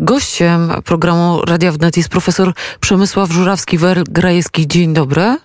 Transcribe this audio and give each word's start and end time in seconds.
Gościem 0.00 0.72
programu 0.84 1.42
Radia 1.44 1.72
Wnet 1.72 1.96
jest 1.96 2.08
profesor 2.08 2.52
Przemysław 2.80 3.30
Żurawski-Grajewski. 3.30 4.66
Dzień 4.66 4.94
dobry. 4.94 5.36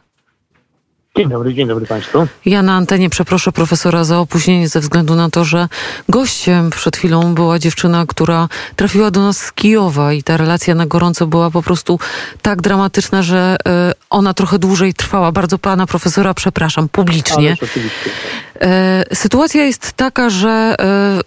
Dzień 1.17 1.29
dobry, 1.29 1.53
dzień 1.53 1.67
dobry 1.67 1.85
Państwu. 1.85 2.27
Ja 2.45 2.63
na 2.63 2.73
antenie 2.73 3.09
przeproszę 3.09 3.51
profesora 3.51 4.03
za 4.03 4.19
opóźnienie 4.19 4.69
ze 4.69 4.79
względu 4.79 5.15
na 5.15 5.29
to, 5.29 5.45
że 5.45 5.67
gościem 6.09 6.69
przed 6.69 6.97
chwilą 6.97 7.33
była 7.33 7.59
dziewczyna, 7.59 8.05
która 8.07 8.49
trafiła 8.75 9.11
do 9.11 9.21
nas 9.21 9.37
z 9.37 9.51
Kijowa 9.51 10.13
i 10.13 10.23
ta 10.23 10.37
relacja 10.37 10.75
na 10.75 10.85
gorąco 10.85 11.27
była 11.27 11.51
po 11.51 11.63
prostu 11.63 11.99
tak 12.41 12.61
dramatyczna, 12.61 13.21
że 13.21 13.57
e, 13.67 13.93
ona 14.09 14.33
trochę 14.33 14.59
dłużej 14.59 14.93
trwała. 14.93 15.31
Bardzo 15.31 15.57
pana 15.57 15.87
profesora 15.87 16.33
przepraszam 16.33 16.89
publicznie. 16.89 17.57
E, 18.61 19.03
sytuacja 19.13 19.65
jest 19.65 19.93
taka, 19.93 20.29
że 20.29 20.75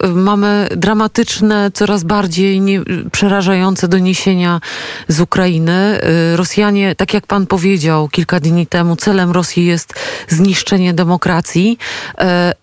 e, 0.03 0.07
mamy 0.07 0.67
dramatyczne, 0.75 1.71
coraz 1.73 2.03
bardziej 2.03 2.61
nie, 2.61 2.81
przerażające 3.11 3.87
doniesienia 3.87 4.61
z 5.07 5.21
Ukrainy. 5.21 5.99
Rosjanie, 6.35 6.95
tak 6.95 7.13
jak 7.13 7.27
pan 7.27 7.47
powiedział 7.47 8.09
kilka 8.09 8.39
dni 8.39 8.67
temu, 8.67 8.95
celem 8.95 9.31
Rosji 9.31 9.65
jest 9.65 9.80
jest 9.81 9.93
zniszczenie 10.27 10.93
demokracji. 10.93 11.77
E, 12.17 12.53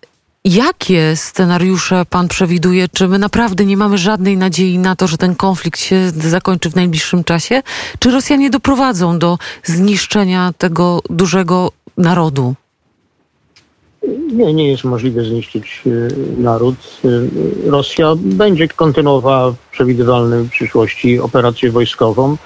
jakie 0.44 1.16
scenariusze 1.16 2.04
pan 2.10 2.28
przewiduje? 2.28 2.88
Czy 2.88 3.08
my 3.08 3.18
naprawdę 3.18 3.64
nie 3.64 3.76
mamy 3.76 3.98
żadnej 3.98 4.36
nadziei 4.36 4.78
na 4.78 4.96
to, 4.96 5.06
że 5.06 5.16
ten 5.16 5.34
konflikt 5.34 5.80
się 5.80 6.10
zakończy 6.10 6.70
w 6.70 6.76
najbliższym 6.76 7.24
czasie? 7.24 7.62
Czy 7.98 8.10
Rosjanie 8.10 8.50
doprowadzą 8.50 9.18
do 9.18 9.38
zniszczenia 9.64 10.52
tego 10.58 11.00
dużego 11.10 11.72
narodu? 11.96 12.54
Nie, 14.32 14.54
nie 14.54 14.70
jest 14.70 14.84
możliwe 14.84 15.24
zniszczyć 15.24 15.82
e, 15.86 16.40
naród. 16.42 16.76
E, 17.04 17.70
Rosja 17.70 18.14
będzie 18.16 18.68
kontynuowała 18.68 19.50
w 19.50 19.56
przewidywalnej 19.72 20.48
przyszłości 20.48 21.18
operację 21.20 21.70
wojskową. 21.70 22.36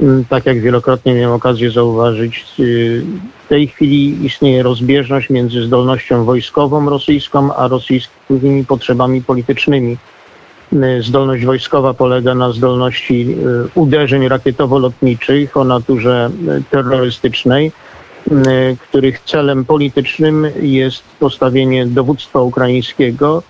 Mm, 0.00 0.24
tak 0.24 0.46
jak 0.46 0.60
wielokrotnie 0.60 1.14
miałem 1.14 1.36
okazję 1.36 1.70
zauważyć, 1.70 2.46
y, 2.60 3.02
w 3.44 3.48
tej 3.48 3.68
chwili 3.68 4.26
istnieje 4.26 4.62
rozbieżność 4.62 5.30
między 5.30 5.62
zdolnością 5.62 6.24
wojskową 6.24 6.90
rosyjską, 6.90 7.54
a 7.54 7.68
rosyjskimi 7.68 8.64
potrzebami 8.64 9.22
politycznymi. 9.22 9.96
Y, 10.72 11.02
zdolność 11.02 11.44
wojskowa 11.44 11.94
polega 11.94 12.34
na 12.34 12.52
zdolności 12.52 13.36
y, 13.74 13.80
uderzeń 13.80 14.28
rakietowo-lotniczych 14.28 15.56
o 15.56 15.64
naturze 15.64 16.30
terrorystycznej, 16.70 17.72
których 18.88 19.20
celem 19.20 19.64
politycznym 19.64 20.46
jest 20.62 21.02
postawienie 21.18 21.86
dowództwa 21.86 22.40
ukraińskiego 22.40 23.42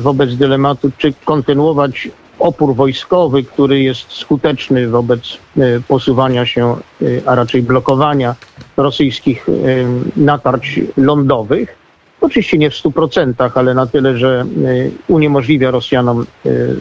wobec 0.00 0.36
dylematu, 0.36 0.90
czy 0.98 1.12
kontynuować 1.24 2.08
opór 2.38 2.74
wojskowy, 2.74 3.42
który 3.44 3.82
jest 3.82 4.12
skuteczny 4.12 4.88
wobec 4.88 5.38
e, 5.58 5.80
posuwania 5.88 6.46
się, 6.46 6.76
e, 7.02 7.06
a 7.26 7.34
raczej 7.34 7.62
blokowania 7.62 8.34
rosyjskich 8.76 9.48
e, 9.48 9.52
natarć 10.16 10.80
lądowych. 10.96 11.76
Oczywiście 12.20 12.58
nie 12.58 12.70
w 12.70 12.74
100%, 12.74 13.50
ale 13.54 13.74
na 13.74 13.86
tyle, 13.86 14.18
że 14.18 14.44
uniemożliwia 15.08 15.70
Rosjanom 15.70 16.26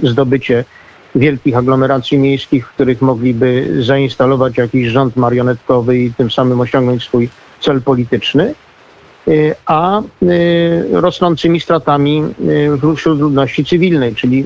zdobycie 0.04 0.66
wielkich 1.16 1.58
aglomeracji 1.58 2.18
miejskich, 2.18 2.68
w 2.68 2.74
których 2.74 3.02
mogliby 3.02 3.78
zainstalować 3.84 4.58
jakiś 4.58 4.88
rząd 4.88 5.16
marionetkowy 5.16 5.98
i 5.98 6.14
tym 6.14 6.32
samym 6.32 6.60
osiągnąć 6.60 7.04
swój 7.04 7.30
cel 7.60 7.82
polityczny. 7.82 8.56
Y, 9.28 9.56
a 9.66 10.02
y, 10.02 10.88
rosnącymi 10.92 11.60
stratami 11.60 12.24
y, 12.86 12.96
wśród 12.96 13.20
ludności 13.20 13.66
cywilnej, 13.66 14.16
czyli 14.16 14.46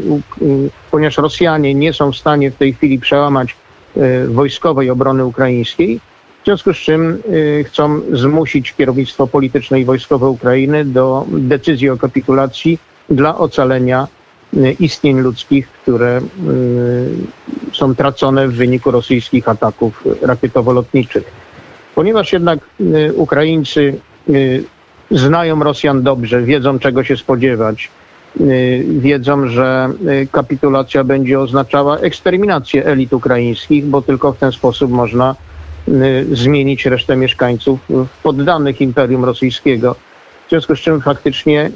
ponieważ 0.92 1.18
Rosjanie 1.18 1.76
nie 1.76 1.94
są 1.94 2.12
w 2.12 2.18
stanie 2.18 2.52
w 2.52 2.56
tej 2.56 2.74
chwili 2.74 3.00
przełamać 3.00 3.56
wojskowej 4.28 4.90
obrony 4.90 5.26
ukraińskiej, 5.26 6.00
w 6.42 6.46
związku 6.46 6.74
z 6.74 6.78
czym 6.78 7.24
chcą 7.66 8.02
zmusić 8.14 8.74
kierownictwo 8.74 9.28
polityczne 9.28 9.80
i 9.80 9.86
wojskowe 9.86 10.28
Ukrainy 10.28 10.86
do 10.86 11.26
decyzji 11.30 11.90
o 11.90 11.98
kapitulacji 11.98 12.80
dla 13.10 13.38
ocalenia 13.38 14.08
istnień 14.80 15.20
ludzkich, 15.20 15.68
które 15.68 16.22
są 17.74 17.96
tracone 17.96 18.48
w 18.48 18.54
wyniku 18.54 18.92
rosyjskich 18.92 19.50
ataków 19.50 20.04
rakietowo-lotniczych. 20.22 21.24
Ponieważ 21.96 22.34
jednak 22.34 22.60
Ukraińcy 23.16 24.00
znają 25.12 25.64
Rosjan 25.64 26.04
dobrze, 26.04 26.42
wiedzą 26.42 26.80
czego 26.80 27.04
się 27.04 27.18
spodziewać. 27.18 27.90
Y, 28.42 28.86
wiedzą, 28.90 29.48
że 29.48 29.90
y, 30.08 30.28
kapitulacja 30.32 31.04
będzie 31.04 31.40
oznaczała 31.40 31.98
eksterminację 31.98 32.86
elit 32.86 33.14
ukraińskich, 33.14 33.86
bo 33.86 34.02
tylko 34.02 34.34
w 34.34 34.38
ten 34.38 34.52
sposób 34.52 34.92
można 34.92 35.36
zmienić 36.32 36.86
resztę 36.86 37.16
mieszkańców 37.16 37.80
poddanych 38.24 38.82
Imperium 38.82 39.26
Rosyjskiego. 39.26 39.96
W 40.48 40.50
związku 40.50 40.76
z 40.76 40.80
czym 40.80 41.02
faktycznie 41.02 41.72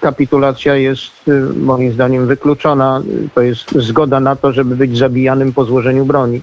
kapitulacja 0.00 0.74
jest 0.74 1.12
moim 1.56 1.92
zdaniem 1.92 2.26
wykluczona. 2.26 3.02
To 3.34 3.42
jest 3.42 3.70
zgoda 3.70 4.20
na 4.20 4.36
to, 4.36 4.52
żeby 4.52 4.76
być 4.76 4.98
zabijanym 4.98 5.52
po 5.52 5.64
złożeniu 5.64 6.04
broni 6.04 6.42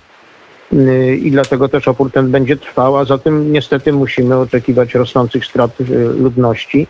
i 1.21 1.31
dlatego 1.31 1.69
też 1.69 1.87
opór 1.87 2.11
ten 2.11 2.31
będzie 2.31 2.57
trwał, 2.57 2.97
a 2.97 3.05
zatem 3.05 3.51
niestety 3.51 3.93
musimy 3.93 4.37
oczekiwać 4.37 4.93
rosnących 4.93 5.45
strat 5.45 5.81
y, 5.81 5.83
ludności. 6.19 6.87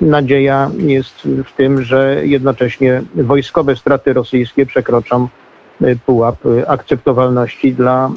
Nadzieja 0.00 0.70
jest 0.78 1.28
w 1.44 1.56
tym, 1.56 1.82
że 1.82 2.20
jednocześnie 2.24 3.02
wojskowe 3.14 3.76
straty 3.76 4.12
rosyjskie 4.12 4.66
przekroczą 4.66 5.28
y, 5.82 5.98
pułap 6.06 6.46
y, 6.46 6.68
akceptowalności 6.68 7.74
dla 7.74 8.10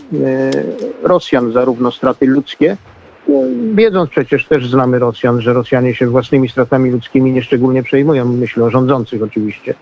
Rosjan, 1.03 1.51
zarówno 1.51 1.91
straty 1.91 2.25
ludzkie, 2.25 2.78
wiedząc 3.73 4.09
przecież 4.09 4.45
też 4.45 4.69
znamy 4.69 4.99
Rosjan, 4.99 5.41
że 5.41 5.53
Rosjanie 5.53 5.95
się 5.95 6.07
własnymi 6.07 6.49
stratami 6.49 6.91
ludzkimi 6.91 7.31
nieszczególnie 7.31 7.84
przejmują, 7.84 8.25
myślę 8.25 8.63
o 8.63 8.69
rządzących 8.69 9.23
oczywiście. 9.23 9.73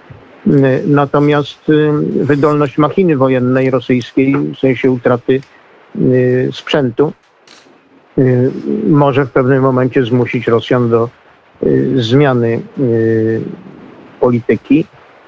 Natomiast 0.86 1.70
y, 1.70 1.92
wydolność 2.26 2.78
machiny 2.78 3.18
wojennej 3.18 3.70
rosyjskiej, 3.70 4.36
w 4.38 4.60
sensie 4.60 4.92
utraty 4.92 5.42
y, 5.96 6.50
sprzętu, 6.54 7.14
y, 8.18 8.52
może 8.88 9.26
w 9.26 9.32
pewnym 9.32 9.64
momencie 9.64 10.04
zmusić 10.04 10.48
Rosjan 10.48 10.90
do 10.90 11.10
zmiany 11.96 12.62
polityki. 14.20 14.86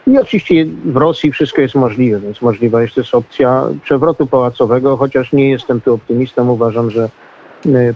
I 0.08 0.18
oczywiście 0.18 0.66
w 0.86 0.98
Rosji 0.98 1.32
wszystko 1.32 1.62
jest 1.62 1.76
możliwe, 1.76 2.20
więc 2.20 2.42
możliwa 2.42 2.82
jest 2.82 2.96
też 2.96 3.16
opcja 3.16 3.64
przewrotu 3.84 4.28
pałacowego, 4.28 4.98
chociaż 4.98 5.34
nie 5.34 5.50
jestem 5.50 5.82
tu 5.82 5.94
optymistą. 5.94 6.50
Uważam, 6.50 6.92
że 6.92 7.10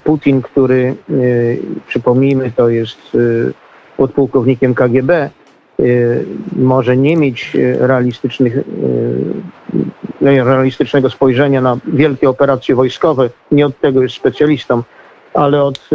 Putin, 0.03 0.41
który, 0.41 0.95
przypomnijmy, 1.87 2.51
to 2.55 2.69
jest 2.69 3.17
podpułkownikiem 3.97 4.75
KGB, 4.75 5.29
może 6.55 6.97
nie 6.97 7.17
mieć 7.17 7.55
y, 7.55 7.77
realistycznych, 7.79 8.57
y, 8.57 8.63
realistycznego 10.21 11.09
spojrzenia 11.09 11.61
na 11.61 11.77
wielkie 11.87 12.29
operacje 12.29 12.75
wojskowe, 12.75 13.29
nie 13.51 13.65
od 13.65 13.79
tego 13.79 14.01
jest 14.03 14.15
specjalistą, 14.15 14.83
ale 15.33 15.63
od 15.63 15.89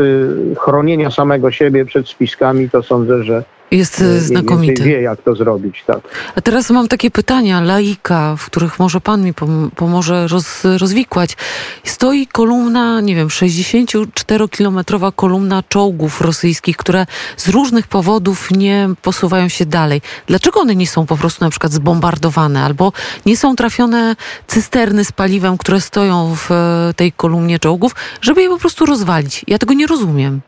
chronienia 0.58 1.10
samego 1.10 1.50
siebie 1.50 1.84
przed 1.84 2.08
spiskami, 2.08 2.70
to 2.70 2.82
sądzę, 2.82 3.24
że 3.24 3.44
jest 3.70 3.98
znakomity. 3.98 4.82
Wie, 4.82 5.00
jak 5.00 5.22
to 5.22 5.34
zrobić, 5.34 5.84
tak. 5.86 6.00
A 6.36 6.40
teraz 6.40 6.70
mam 6.70 6.88
takie 6.88 7.10
pytania, 7.10 7.60
laika, 7.60 8.36
w 8.38 8.46
których 8.46 8.78
może 8.78 9.00
pan 9.00 9.22
mi 9.22 9.34
pomoże 9.76 10.28
roz, 10.28 10.64
rozwikłać. 10.78 11.36
Stoi 11.84 12.26
kolumna, 12.26 13.00
nie 13.00 13.14
wiem, 13.14 13.28
64-kilometrowa 13.28 15.12
kolumna 15.16 15.62
czołgów 15.68 16.20
rosyjskich, 16.20 16.76
które 16.76 17.06
z 17.36 17.48
różnych 17.48 17.86
powodów 17.86 18.50
nie 18.50 18.88
posuwają 19.02 19.48
się 19.48 19.66
dalej. 19.66 20.02
Dlaczego 20.26 20.60
one 20.60 20.76
nie 20.76 20.86
są 20.86 21.06
po 21.06 21.16
prostu 21.16 21.44
na 21.44 21.50
przykład 21.50 21.72
zbombardowane, 21.72 22.62
albo 22.62 22.92
nie 23.26 23.36
są 23.36 23.56
trafione 23.56 24.16
cysterny 24.46 25.04
z 25.04 25.12
paliwem, 25.12 25.58
które 25.58 25.80
stoją 25.80 26.36
w 26.36 26.50
e, 26.50 26.94
tej 26.96 27.12
kolumnie 27.12 27.58
czołgów, 27.58 27.94
żeby 28.20 28.42
je 28.42 28.48
po 28.48 28.58
prostu 28.58 28.86
rozwalić? 28.86 29.44
Ja 29.48 29.58
tego 29.58 29.74
nie 29.74 29.86
rozumiem. 29.86 30.40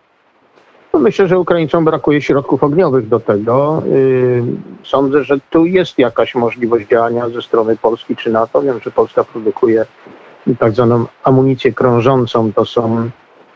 No 0.99 1.03
myślę, 1.03 1.29
że 1.29 1.39
Ukraińcom 1.39 1.85
brakuje 1.85 2.23
środków 2.23 2.65
ogniowych 2.65 3.09
do 3.09 3.21
tego. 3.21 3.83
Y, 3.87 4.43
sądzę, 4.85 5.25
że 5.25 5.39
tu 5.50 5.67
jest 5.67 5.99
jakaś 5.99 6.35
możliwość 6.35 6.89
działania 6.89 7.29
ze 7.29 7.43
strony 7.43 7.77
Polski 7.77 8.17
czy 8.17 8.31
NATO. 8.31 8.62
Wiem, 8.62 8.81
że 8.85 8.91
Polska 8.91 9.25
produkuje 9.25 9.87
tak 10.59 10.73
zwaną 10.73 11.06
amunicję 11.25 11.73
krążącą. 11.73 12.53
To 12.53 12.65
są 12.65 13.11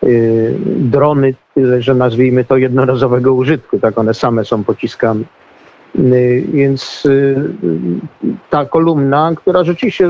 y, 0.05 0.55
drony, 0.67 1.35
że 1.79 1.95
nazwijmy 1.95 2.45
to 2.45 2.57
jednorazowego 2.57 3.35
użytku. 3.35 3.79
Tak 3.79 3.99
one 3.99 4.15
same 4.15 4.45
są 4.45 4.65
pociskami. 4.65 5.25
Y, 5.99 6.45
więc 6.53 7.09
ta 8.51 8.65
kolumna, 8.65 9.33
która 9.37 9.65
rzeczywiście 9.65 10.09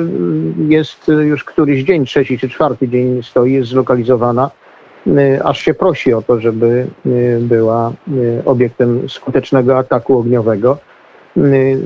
jest 0.69 1.09
już 1.09 1.45
któryś 1.45 1.83
dzień, 1.83 2.07
trzeci 2.07 2.39
czy 2.39 2.49
czwarty 2.49 2.89
dzień 2.89 3.23
stoi, 3.23 3.53
jest 3.53 3.71
zlokalizowana 3.71 4.51
aż 5.45 5.61
się 5.61 5.75
prosi 5.75 6.15
o 6.15 6.23
to, 6.23 6.41
żeby 6.41 6.87
y, 7.07 7.39
była 7.41 7.93
y, 8.09 8.43
obiektem 8.45 9.09
skutecznego 9.09 9.79
ataku 9.79 10.19
ogniowego. 10.19 10.79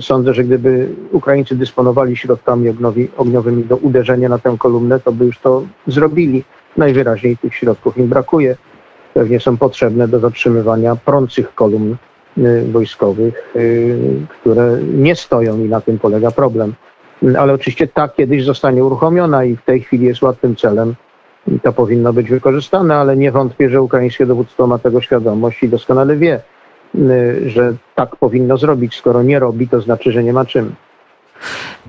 Sądzę, 0.01 0.35
że 0.35 0.45
gdyby 0.45 0.89
Ukraińcy 1.13 1.57
dysponowali 1.57 2.17
środkami 2.17 2.75
ogniowymi 3.17 3.65
do 3.65 3.77
uderzenia 3.77 4.29
na 4.29 4.39
tę 4.39 4.57
kolumnę, 4.59 5.01
to 5.01 5.13
by 5.13 5.25
już 5.25 5.39
to 5.39 5.63
zrobili. 5.87 6.45
Najwyraźniej 6.77 7.37
tych 7.37 7.55
środków 7.55 7.99
im 7.99 8.09
brakuje. 8.09 8.57
Pewnie 9.15 9.41
są 9.41 9.57
potrzebne 9.57 10.09
do 10.09 10.19
zatrzymywania 10.19 10.97
prących 10.97 11.55
kolumn 11.55 11.97
wojskowych, 12.73 13.55
które 14.41 14.79
nie 14.95 15.17
stoją 15.17 15.59
i 15.59 15.69
na 15.69 15.81
tym 15.81 15.99
polega 15.99 16.31
problem. 16.31 16.75
Ale 17.39 17.53
oczywiście 17.53 17.87
ta 17.87 18.09
kiedyś 18.09 18.45
zostanie 18.45 18.85
uruchomiona 18.85 19.45
i 19.45 19.57
w 19.57 19.63
tej 19.63 19.81
chwili 19.81 20.07
jest 20.07 20.23
łatwym 20.23 20.57
celem 20.57 20.95
to 21.63 21.73
powinno 21.73 22.13
być 22.13 22.31
wykorzystane, 22.31 22.97
ale 22.97 23.17
nie 23.17 23.33
wątpię, 23.33 23.71
że 23.71 23.83
ukraińskie 23.83 24.27
dowództwo 24.27 24.67
ma 24.67 24.79
tego 24.79 25.01
świadomość 25.01 25.63
i 25.63 25.69
doskonale 25.69 26.17
wie, 26.17 26.41
y, 26.95 27.51
że 27.51 27.75
tak 27.95 28.17
powinno 28.17 28.57
zrobić. 28.57 28.97
Skoro 28.97 29.23
nie 29.23 29.39
robi, 29.39 29.69
to 29.69 29.81
znaczy, 29.81 30.13
że 30.13 30.25
nie 30.25 30.33
ma 30.33 30.45
czym. 30.45 30.75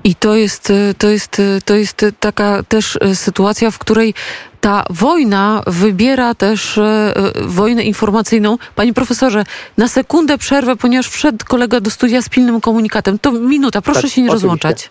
I 0.04 0.14
to 0.14 0.34
jest, 0.34 0.70
y, 0.70 0.94
to 0.98 1.08
jest, 1.08 1.38
y, 1.38 1.58
to 1.64 1.74
jest 1.74 2.06
taka 2.20 2.62
też 2.62 2.98
sytuacja, 3.14 3.70
w 3.70 3.78
której 3.78 4.14
ta 4.60 4.84
wojna 4.90 5.62
wybiera 5.66 6.34
też 6.34 6.78
e, 6.78 7.14
wojnę 7.46 7.82
informacyjną. 7.82 8.58
Panie 8.74 8.94
profesorze, 8.94 9.44
na 9.76 9.88
sekundę 9.88 10.38
przerwę, 10.38 10.76
ponieważ 10.76 11.08
wszedł 11.08 11.44
kolega 11.48 11.80
do 11.80 11.90
studia 11.90 12.22
z 12.22 12.28
pilnym 12.28 12.60
komunikatem. 12.60 13.18
To 13.18 13.32
minuta, 13.32 13.82
proszę 13.82 14.02
tak, 14.02 14.10
się 14.10 14.22
nie 14.22 14.28
oczywiście. 14.28 14.46
rozłączać. 14.46 14.90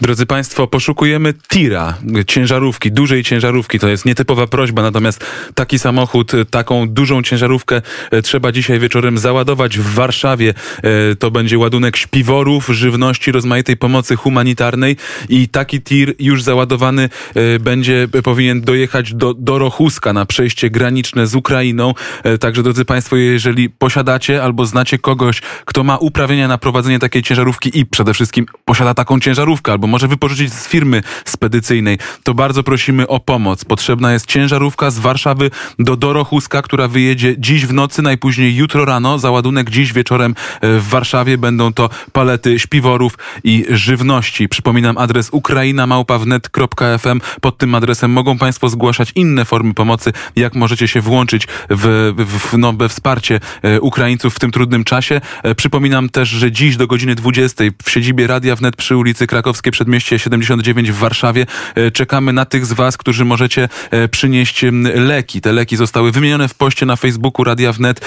Drodzy 0.00 0.26
Państwo, 0.26 0.66
poszukujemy 0.66 1.34
tira, 1.48 1.94
ciężarówki, 2.26 2.92
dużej 2.92 3.24
ciężarówki. 3.24 3.78
To 3.78 3.88
jest 3.88 4.04
nietypowa 4.04 4.46
prośba, 4.46 4.82
natomiast 4.82 5.24
taki 5.54 5.78
samochód, 5.78 6.32
taką 6.50 6.88
dużą 6.88 7.22
ciężarówkę 7.22 7.82
e, 8.10 8.22
trzeba 8.22 8.52
dzisiaj 8.52 8.78
wieczorem 8.78 9.18
załadować 9.18 9.78
w 9.78 9.94
Warszawie. 9.94 10.54
E, 10.82 11.16
to 11.16 11.30
będzie 11.30 11.58
ładunek 11.58 11.96
śpiworów, 11.96 12.66
żywności, 12.66 13.32
rozmaitej 13.32 13.76
pomocy 13.76 14.16
humanitarnej 14.16 14.96
i 15.28 15.48
taki 15.48 15.82
tir 15.82 16.14
już 16.18 16.42
załadowany 16.42 17.08
e, 17.34 17.58
będzie, 17.58 18.08
powinien 18.24 18.60
dojechać 18.60 18.93
do, 19.02 19.34
do 19.34 19.58
Rochuska 19.58 20.12
na 20.12 20.26
przejście 20.26 20.70
graniczne 20.70 21.26
z 21.26 21.34
Ukrainą. 21.34 21.94
Także 22.40 22.62
drodzy 22.62 22.84
Państwo, 22.84 23.16
jeżeli 23.16 23.70
posiadacie 23.70 24.42
albo 24.42 24.66
znacie 24.66 24.98
kogoś, 24.98 25.40
kto 25.64 25.84
ma 25.84 25.96
uprawnienia 25.96 26.48
na 26.48 26.58
prowadzenie 26.58 26.98
takiej 26.98 27.22
ciężarówki 27.22 27.78
i 27.78 27.86
przede 27.86 28.14
wszystkim 28.14 28.46
posiada 28.64 28.94
taką 28.94 29.20
ciężarówkę 29.20 29.72
albo 29.72 29.86
może 29.86 30.08
wypożyczyć 30.08 30.52
z 30.52 30.68
firmy 30.68 31.02
spedycyjnej, 31.24 31.98
to 32.22 32.34
bardzo 32.34 32.62
prosimy 32.62 33.06
o 33.06 33.20
pomoc. 33.20 33.64
Potrzebna 33.64 34.12
jest 34.12 34.26
ciężarówka 34.26 34.90
z 34.90 34.98
Warszawy 34.98 35.50
do 35.78 35.96
Dorochuska, 35.96 36.62
która 36.62 36.88
wyjedzie 36.88 37.34
dziś 37.38 37.66
w 37.66 37.72
nocy, 37.72 38.02
najpóźniej 38.02 38.56
jutro 38.56 38.84
rano. 38.84 39.18
Załadunek 39.18 39.70
dziś 39.70 39.92
wieczorem 39.92 40.34
e, 40.60 40.78
w 40.78 40.88
Warszawie. 40.88 41.38
Będą 41.38 41.72
to 41.72 41.90
palety 42.12 42.58
śpiworów 42.58 43.18
i 43.44 43.64
żywności. 43.68 44.48
Przypominam 44.48 44.98
adres 44.98 45.28
ukrainamałpawnet.fm. 45.32 47.20
Pod 47.40 47.58
tym 47.58 47.74
adresem 47.74 48.10
mogą 48.10 48.38
Państwo 48.38 48.68
zgłaszać 48.84 49.12
inne 49.14 49.44
formy 49.44 49.74
pomocy, 49.74 50.12
jak 50.36 50.54
możecie 50.54 50.88
się 50.88 51.00
włączyć 51.00 51.46
w, 51.70 52.12
w, 52.18 52.58
no, 52.58 52.72
we 52.72 52.88
wsparcie 52.88 53.40
e, 53.62 53.80
Ukraińców 53.80 54.34
w 54.34 54.38
tym 54.38 54.50
trudnym 54.50 54.84
czasie. 54.84 55.20
E, 55.42 55.54
przypominam 55.54 56.08
też, 56.08 56.28
że 56.28 56.52
dziś 56.52 56.76
do 56.76 56.86
godziny 56.86 57.14
20 57.14 57.64
w 57.84 57.90
siedzibie 57.90 58.26
Radia 58.26 58.56
Wnet 58.56 58.76
przy 58.76 58.96
ulicy 58.96 59.26
Krakowskiej 59.26 59.72
Przedmieście 59.72 60.18
79 60.18 60.92
w 60.92 60.94
Warszawie. 60.94 61.46
E, 61.74 61.90
czekamy 61.90 62.32
na 62.32 62.44
tych 62.44 62.66
z 62.66 62.72
Was, 62.72 62.96
którzy 62.96 63.24
możecie 63.24 63.68
przynieść 64.10 64.64
leki. 64.94 65.40
Te 65.40 65.52
leki 65.52 65.76
zostały 65.76 66.12
wymienione 66.12 66.48
w 66.48 66.54
poście 66.54 66.86
na 66.86 66.96
Facebooku 66.96 67.44
Radia 67.44 67.72
Wnet 67.72 68.00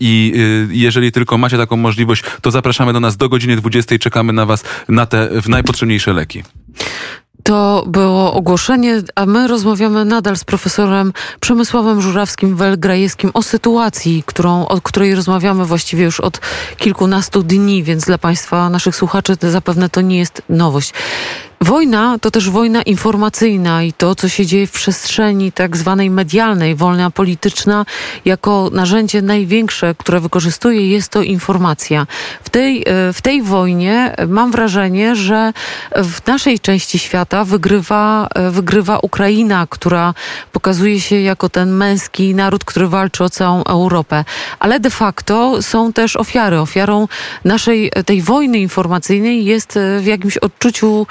i 0.00 0.34
jeżeli 0.70 1.12
tylko 1.12 1.38
macie 1.38 1.56
taką 1.56 1.76
możliwość, 1.76 2.22
to 2.40 2.50
zapraszamy 2.50 2.92
do 2.92 3.00
nas 3.00 3.16
do 3.16 3.28
godziny 3.28 3.56
20. 3.56 3.98
Czekamy 3.98 4.32
na 4.32 4.46
Was 4.46 4.64
na 4.88 5.06
te 5.06 5.28
najpotrzebniejsze 5.48 6.12
leki. 6.12 6.42
To 7.44 7.84
było 7.86 8.32
ogłoszenie, 8.32 9.02
a 9.14 9.26
my 9.26 9.48
rozmawiamy 9.48 10.04
nadal 10.04 10.36
z 10.36 10.44
profesorem 10.44 11.12
Przemysławem 11.40 12.00
Żurawskim-Welgrajewskim 12.00 13.30
o 13.34 13.42
sytuacji, 13.42 14.22
którą, 14.26 14.66
o 14.66 14.80
której 14.80 15.14
rozmawiamy 15.14 15.64
właściwie 15.64 16.04
już 16.04 16.20
od 16.20 16.40
kilkunastu 16.76 17.42
dni, 17.42 17.82
więc 17.82 18.04
dla 18.04 18.18
Państwa, 18.18 18.70
naszych 18.70 18.96
słuchaczy, 18.96 19.36
zapewne 19.40 19.88
to 19.88 20.00
nie 20.00 20.18
jest 20.18 20.42
nowość. 20.48 20.92
Wojna 21.64 22.18
to 22.18 22.30
też 22.30 22.50
wojna 22.50 22.82
informacyjna 22.82 23.82
i 23.82 23.92
to, 23.92 24.14
co 24.14 24.28
się 24.28 24.46
dzieje 24.46 24.66
w 24.66 24.70
przestrzeni 24.70 25.52
tak 25.52 25.76
zwanej 25.76 26.10
medialnej, 26.10 26.74
wolna 26.74 27.10
polityczna, 27.10 27.86
jako 28.24 28.70
narzędzie 28.72 29.22
największe, 29.22 29.94
które 29.98 30.20
wykorzystuje, 30.20 30.90
jest 30.90 31.08
to 31.08 31.22
informacja. 31.22 32.06
W 32.44 32.50
tej, 32.50 32.82
e, 32.86 33.12
w 33.12 33.22
tej 33.22 33.42
wojnie 33.42 34.14
mam 34.28 34.52
wrażenie, 34.52 35.16
że 35.16 35.52
w 35.96 36.26
naszej 36.26 36.60
części 36.60 36.98
świata 36.98 37.44
wygrywa, 37.44 38.28
e, 38.34 38.50
wygrywa 38.50 38.98
Ukraina, 38.98 39.66
która 39.70 40.14
pokazuje 40.52 41.00
się 41.00 41.20
jako 41.20 41.48
ten 41.48 41.70
męski 41.70 42.34
naród, 42.34 42.64
który 42.64 42.88
walczy 42.88 43.24
o 43.24 43.30
całą 43.30 43.64
Europę. 43.64 44.24
Ale 44.58 44.80
de 44.80 44.90
facto 44.90 45.62
są 45.62 45.92
też 45.92 46.16
ofiary. 46.16 46.58
Ofiarą 46.58 47.08
naszej 47.44 47.90
tej 48.06 48.22
wojny 48.22 48.58
informacyjnej 48.58 49.44
jest 49.44 49.76
e, 49.76 50.00
w 50.00 50.06
jakimś 50.06 50.36
odczuciu 50.36 51.06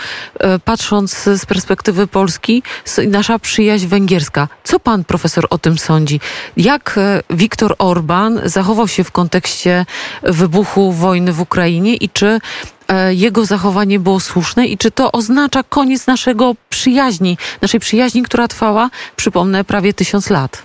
patrząc 0.66 1.24
z 1.24 1.46
perspektywy 1.46 2.08
Polski, 2.08 2.64
nasza 3.08 3.40
przyjaźń 3.40 3.88
węgierska. 3.88 4.48
Co 4.64 4.80
pan 4.80 5.04
profesor 5.04 5.48
o 5.50 5.58
tym 5.58 5.78
sądzi? 5.78 6.20
Jak 6.58 6.96
e, 6.98 7.22
Viktor 7.30 7.76
Orban 7.78 8.42
zachował 8.46 8.88
się 8.88 9.04
w 9.04 9.12
kontekście 9.12 9.86
wybuchu 10.24 10.92
wojny 10.92 11.34
w 11.34 11.42
Ukrainie 11.42 11.96
i 11.96 12.10
czy 12.10 12.40
e, 12.88 13.14
jego 13.14 13.46
zachowanie 13.46 14.00
było 14.00 14.20
słuszne 14.20 14.68
i 14.68 14.78
czy 14.78 14.92
to 14.92 15.12
oznacza 15.12 15.64
koniec 15.64 16.08
naszego 16.08 16.56
przyjaźni, 16.70 17.38
naszej 17.62 17.80
przyjaźni, 17.80 18.24
która 18.24 18.48
trwała, 18.48 18.90
przypomnę, 19.16 19.64
prawie 19.64 19.94
tysiąc 19.94 20.30
lat? 20.30 20.64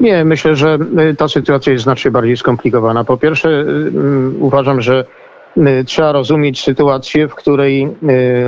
Nie, 0.00 0.24
myślę, 0.24 0.56
że 0.56 0.78
ta 1.18 1.28
sytuacja 1.28 1.72
jest 1.72 1.82
znacznie 1.82 2.10
bardziej 2.10 2.36
skomplikowana. 2.36 3.04
Po 3.04 3.16
pierwsze, 3.16 3.64
uważam, 4.40 4.82
że 4.82 5.04
trzeba 5.86 6.12
rozumieć 6.12 6.62
sytuację, 6.64 7.28
w 7.28 7.34
której 7.34 7.84
y, 7.84 7.88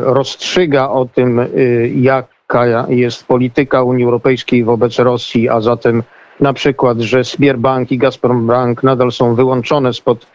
rozstrzyga 0.01 0.89
o 0.89 1.07
tym, 1.07 1.39
y, 1.39 1.93
jaka 1.95 2.87
jest 2.89 3.27
polityka 3.27 3.83
Unii 3.83 4.05
Europejskiej 4.05 4.65
wobec 4.65 4.99
Rosji, 4.99 5.49
a 5.49 5.61
zatem 5.61 6.03
na 6.41 6.53
przykład, 6.53 7.01
że 7.01 7.25
Sberbank 7.25 7.93
i 7.93 7.99
Gazprombank 7.99 8.83
nadal 8.83 9.13
są 9.13 9.35
wyłączone 9.35 9.93
spod 9.93 10.27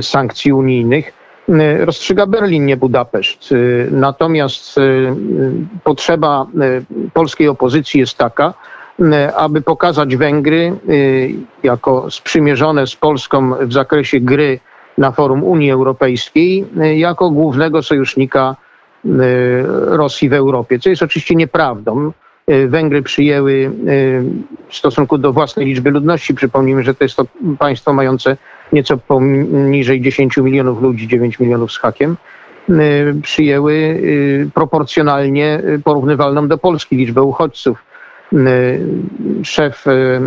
sankcji 0.00 0.52
unijnych, 0.52 1.12
rozstrzyga 1.80 2.26
Berlin, 2.26 2.66
nie 2.66 2.76
Budapeszt. 2.76 3.54
Natomiast 3.90 4.76
potrzeba 5.84 6.46
polskiej 7.14 7.48
opozycji 7.48 8.00
jest 8.00 8.18
taka, 8.18 8.54
aby 9.36 9.62
pokazać 9.62 10.16
Węgry 10.16 10.72
jako 11.62 12.10
sprzymierzone 12.10 12.86
z 12.86 12.96
Polską 12.96 13.54
w 13.60 13.72
zakresie 13.72 14.20
gry 14.20 14.60
na 14.98 15.12
forum 15.12 15.44
Unii 15.44 15.70
Europejskiej 15.70 16.64
y, 16.82 16.96
jako 16.96 17.30
głównego 17.30 17.82
sojusznika 17.82 18.56
y, 19.04 19.10
Rosji 19.86 20.28
w 20.28 20.32
Europie, 20.32 20.78
co 20.78 20.90
jest 20.90 21.02
oczywiście 21.02 21.34
nieprawdą. 21.34 22.12
Y, 22.50 22.68
Węgry 22.68 23.02
przyjęły 23.02 23.70
w 24.68 24.76
stosunku 24.76 25.18
do 25.18 25.32
własnej 25.32 25.66
liczby 25.66 25.90
ludności, 25.90 26.34
przypomnijmy, 26.34 26.82
że 26.82 26.94
to 26.94 27.04
jest 27.04 27.16
to 27.16 27.24
państwo 27.58 27.92
mające 27.92 28.36
nieco 28.72 28.96
poniżej 28.96 30.00
10 30.00 30.36
milionów 30.36 30.82
ludzi, 30.82 31.08
9 31.08 31.40
milionów 31.40 31.72
z 31.72 31.78
hakiem, 31.78 32.16
przyjęły 33.22 34.02
proporcjonalnie 34.54 35.62
porównywalną 35.84 36.48
do 36.48 36.58
Polski 36.58 36.96
liczbę 36.96 37.22
uchodźców. 37.22 37.84
Szef 39.42 39.84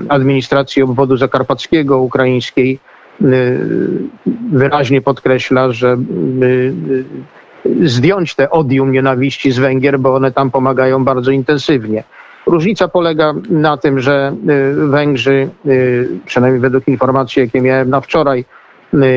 administracji 0.09 0.83
obwodu 0.83 1.17
zakarpackiego 1.17 1.99
ukraińskiej 1.99 2.79
wyraźnie 4.51 5.01
podkreśla, 5.01 5.71
że 5.71 5.97
y, 6.41 6.73
y, 7.65 7.89
zdjąć 7.89 8.35
te 8.35 8.49
odium 8.49 8.91
nienawiści 8.91 9.51
z 9.51 9.59
Węgier, 9.59 9.99
bo 9.99 10.15
one 10.15 10.31
tam 10.31 10.51
pomagają 10.51 11.03
bardzo 11.03 11.31
intensywnie. 11.31 12.03
Różnica 12.45 12.87
polega 12.87 13.33
na 13.49 13.77
tym, 13.77 13.99
że 13.99 14.35
Węgrzy, 14.73 15.49
przynajmniej 16.25 16.61
według 16.61 16.87
informacji, 16.87 17.39
jakie 17.39 17.61
miałem 17.61 17.89
na 17.89 18.01
wczoraj, 18.01 18.45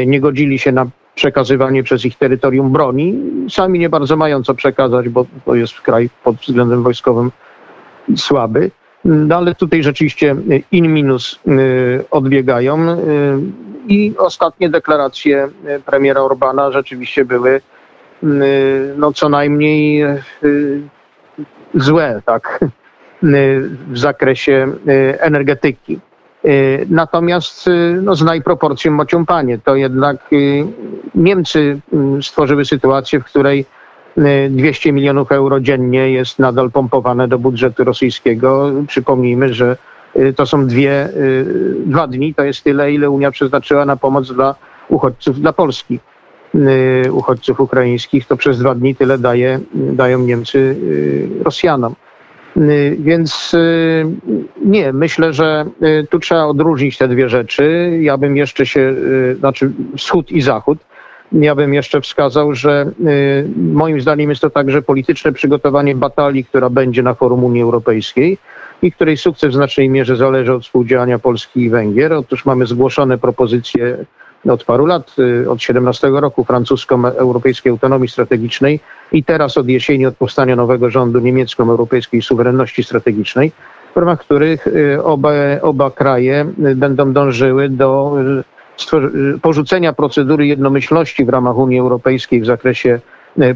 nie 0.07 0.21
godzili 0.21 0.59
się 0.59 0.73
na 0.73 0.87
przekazywanie 1.15 1.83
przez 1.83 2.05
ich 2.05 2.17
terytorium 2.17 2.73
broni. 2.73 3.15
Sami 3.51 3.79
nie 3.79 3.89
bardzo 3.89 4.17
mają 4.17 4.43
co 4.43 4.55
przekazać, 4.55 5.09
bo 5.09 5.27
to 5.45 5.55
jest 5.55 5.81
kraj 5.81 6.11
pod 6.25 6.37
względem 6.37 6.83
wojskowym 6.83 7.31
słaby. 8.17 8.71
No 9.05 9.37
ale 9.37 9.55
tutaj 9.55 9.83
rzeczywiście 9.83 10.37
in 10.73 10.95
minus 10.95 11.41
odbiegają 12.11 12.97
i 13.91 14.15
ostatnie 14.19 14.71
deklaracje 14.71 15.49
e, 15.67 15.81
premiera 15.81 16.21
Orbana 16.21 16.73
rzeczywiście 16.73 17.25
były 17.25 17.61
no, 18.97 19.13
co 19.13 19.29
najmniej 19.29 20.03
e, 20.03 20.23
złe, 21.75 22.23
tak, 22.25 22.61
w 23.93 23.99
zakresie 23.99 24.73
e, 24.89 25.23
energetyki. 25.23 26.01
Natomiast 26.89 27.71
no, 28.03 28.17
znaj 28.17 28.43
proporcje 28.43 28.91
mocią 28.91 29.27
panie. 29.27 29.59
To 29.59 29.77
jednak 29.77 30.31
Niemcy 31.15 31.81
mm, 31.93 32.23
stworzyły 32.23 32.65
sytuację, 32.65 33.21
w 33.21 33.25
której 33.25 33.67
200 34.51 34.93
milionów 34.93 35.33
euro 35.33 35.61
dziennie 35.61 36.11
jest 36.11 36.39
nadal 36.39 36.71
pompowane 36.71 37.29
do 37.29 37.39
budżetu 37.39 37.85
rosyjskiego. 37.85 38.71
Przypomnijmy, 38.87 39.55
że 39.55 39.77
to 40.37 40.47
są 40.47 40.67
dwie, 40.67 41.09
dwa 41.87 42.07
dni, 42.07 42.35
to 42.35 42.45
jest 42.45 42.65
tyle, 42.65 42.93
ile 42.93 43.11
Unia 43.11 43.31
przeznaczyła 43.31 43.85
na 43.85 43.97
pomoc 43.97 44.33
dla 44.33 44.55
uchodźców 44.89 45.41
dla 45.41 45.53
Polski. 45.53 45.99
Y, 46.55 47.13
uchodźców 47.13 47.61
ukraińskich, 47.61 48.27
to 48.27 48.37
przez 48.37 48.59
dwa 48.59 48.75
dni 48.75 48.95
tyle 48.95 49.19
daje, 49.19 49.61
dają 49.75 50.19
Niemcy 50.19 50.59
y, 50.59 51.29
Rosjanom. 51.45 51.95
Y, 52.57 52.97
więc 53.01 53.57
nie, 54.65 54.93
myślę, 54.93 55.33
że 55.33 55.65
tu 56.11 56.19
trzeba 56.19 56.45
odróżnić 56.45 56.99
te 56.99 57.09
dwie 57.09 57.29
rzeczy. 57.29 57.99
Ja 58.01 58.19
bym 58.19 58.37
jeszcze 58.37 58.67
się, 58.67 58.95
znaczy 59.39 59.73
wschód 59.97 60.33
i 60.33 60.41
zachód, 60.43 60.79
ja 61.33 61.55
bym 61.55 61.75
jeszcze 61.75 62.01
wskazał, 62.01 62.55
że 62.55 62.91
moim 63.57 64.01
zdaniem 64.01 64.31
jest 64.31 64.43
to 64.43 64.51
także 64.51 64.83
polityczne 64.83 65.33
przygotowanie 65.33 65.95
batalii, 65.95 66.45
która 66.45 66.71
będzie 66.71 67.03
na 67.03 67.15
forum 67.15 67.45
Unii 67.45 67.63
Europejskiej 67.63 68.39
i 68.83 68.93
której 68.93 69.17
sukces 69.17 69.51
w 69.51 69.55
znacznej 69.55 69.89
mierze 69.89 70.17
zależy 70.17 70.53
od 70.53 70.63
współdziałania 70.63 71.19
Polski 71.19 71.61
i 71.61 71.71
Węgier. 71.71 72.13
Otóż 72.13 72.45
mamy 72.45 72.67
zgłoszone 72.67 73.19
propozycje 73.19 74.05
od 74.49 74.65
paru 74.65 74.87
lat, 74.87 75.17
y, 75.19 75.51
od 75.51 75.63
17 75.63 76.21
roku 76.21 76.45
francusko-europejskiej 76.45 77.71
autonomii 77.71 78.09
strategicznej 78.09 78.81
i 79.13 79.25
teraz 79.25 79.59
od 79.59 79.69
jesieni, 79.69 80.07
od 80.07 80.17
powstania 80.17 80.57
nowego 80.57 80.91
rządu 80.91 81.19
niemiecko-europejskiej 81.19 82.23
suwerenności 82.23 82.85
strategicznej, 82.85 83.53
w 83.95 83.97
ramach 83.97 84.21
których 84.21 84.67
y, 84.67 85.03
oba, 85.03 85.33
oba 85.63 85.91
kraje 85.91 86.47
y, 86.67 86.75
będą 86.75 87.13
dążyły 87.13 87.69
do 87.69 88.17
porzucenia 89.43 89.93
procedury 89.93 90.47
jednomyślności 90.47 91.25
w 91.25 91.29
ramach 91.29 91.57
Unii 91.57 91.79
Europejskiej 91.79 92.41
w 92.41 92.47
zakresie 92.47 93.01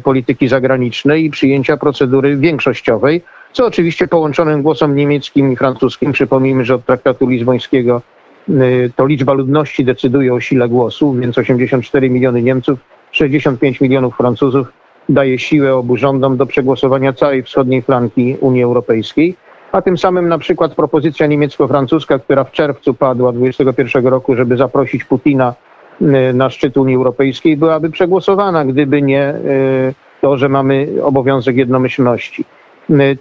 polityki 0.03 0.47
zagranicznej 0.47 1.25
i 1.25 1.29
przyjęcia 1.29 1.77
procedury 1.77 2.37
większościowej, 2.37 3.21
co 3.55 3.65
oczywiście 3.65 4.07
połączonym 4.07 4.61
głosem 4.61 4.95
niemieckim 4.95 5.51
i 5.51 5.55
francuskim, 5.55 6.11
przypomnijmy, 6.11 6.65
że 6.65 6.75
od 6.75 6.85
traktatu 6.85 7.27
lizbońskiego 7.27 8.01
Y, 8.49 8.91
to 8.95 9.05
liczba 9.05 9.33
ludności 9.33 9.85
decyduje 9.85 10.33
o 10.33 10.39
sile 10.39 10.69
głosu, 10.69 11.13
więc 11.13 11.37
84 11.37 12.09
miliony 12.09 12.41
Niemców, 12.41 12.79
65 13.11 13.81
milionów 13.81 14.17
Francuzów 14.17 14.67
daje 15.09 15.39
siłę 15.39 15.75
obu 15.75 15.97
rządom 15.97 16.37
do 16.37 16.45
przegłosowania 16.45 17.13
całej 17.13 17.43
wschodniej 17.43 17.81
flanki 17.81 18.37
Unii 18.41 18.63
Europejskiej. 18.63 19.35
A 19.71 19.81
tym 19.81 19.97
samym 19.97 20.27
na 20.27 20.37
przykład 20.37 20.75
propozycja 20.75 21.27
niemiecko-francuska, 21.27 22.19
która 22.19 22.43
w 22.43 22.51
czerwcu 22.51 22.93
padła 22.93 23.31
2021 23.31 24.07
roku, 24.07 24.35
żeby 24.35 24.57
zaprosić 24.57 25.03
Putina 25.03 25.53
y, 26.01 26.33
na 26.33 26.49
szczyt 26.49 26.77
Unii 26.77 26.95
Europejskiej, 26.95 27.57
byłaby 27.57 27.89
przegłosowana, 27.89 28.65
gdyby 28.65 29.01
nie 29.01 29.29
y, 29.29 29.93
to, 30.21 30.37
że 30.37 30.49
mamy 30.49 30.87
obowiązek 31.03 31.55
jednomyślności. 31.55 32.45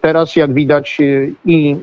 Teraz, 0.00 0.36
jak 0.36 0.52
widać, 0.52 0.98
i 1.44 1.76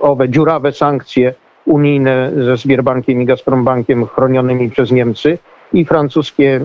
owe 0.00 0.28
dziurawe 0.28 0.72
sankcje 0.72 1.34
unijne 1.66 2.32
ze 2.36 2.58
Sbierbankiem 2.58 3.22
i 3.22 3.26
Gazprombankiem 3.26 4.06
chronionymi 4.06 4.70
przez 4.70 4.90
Niemcy 4.90 5.38
i 5.72 5.84
francuskie 5.84 6.60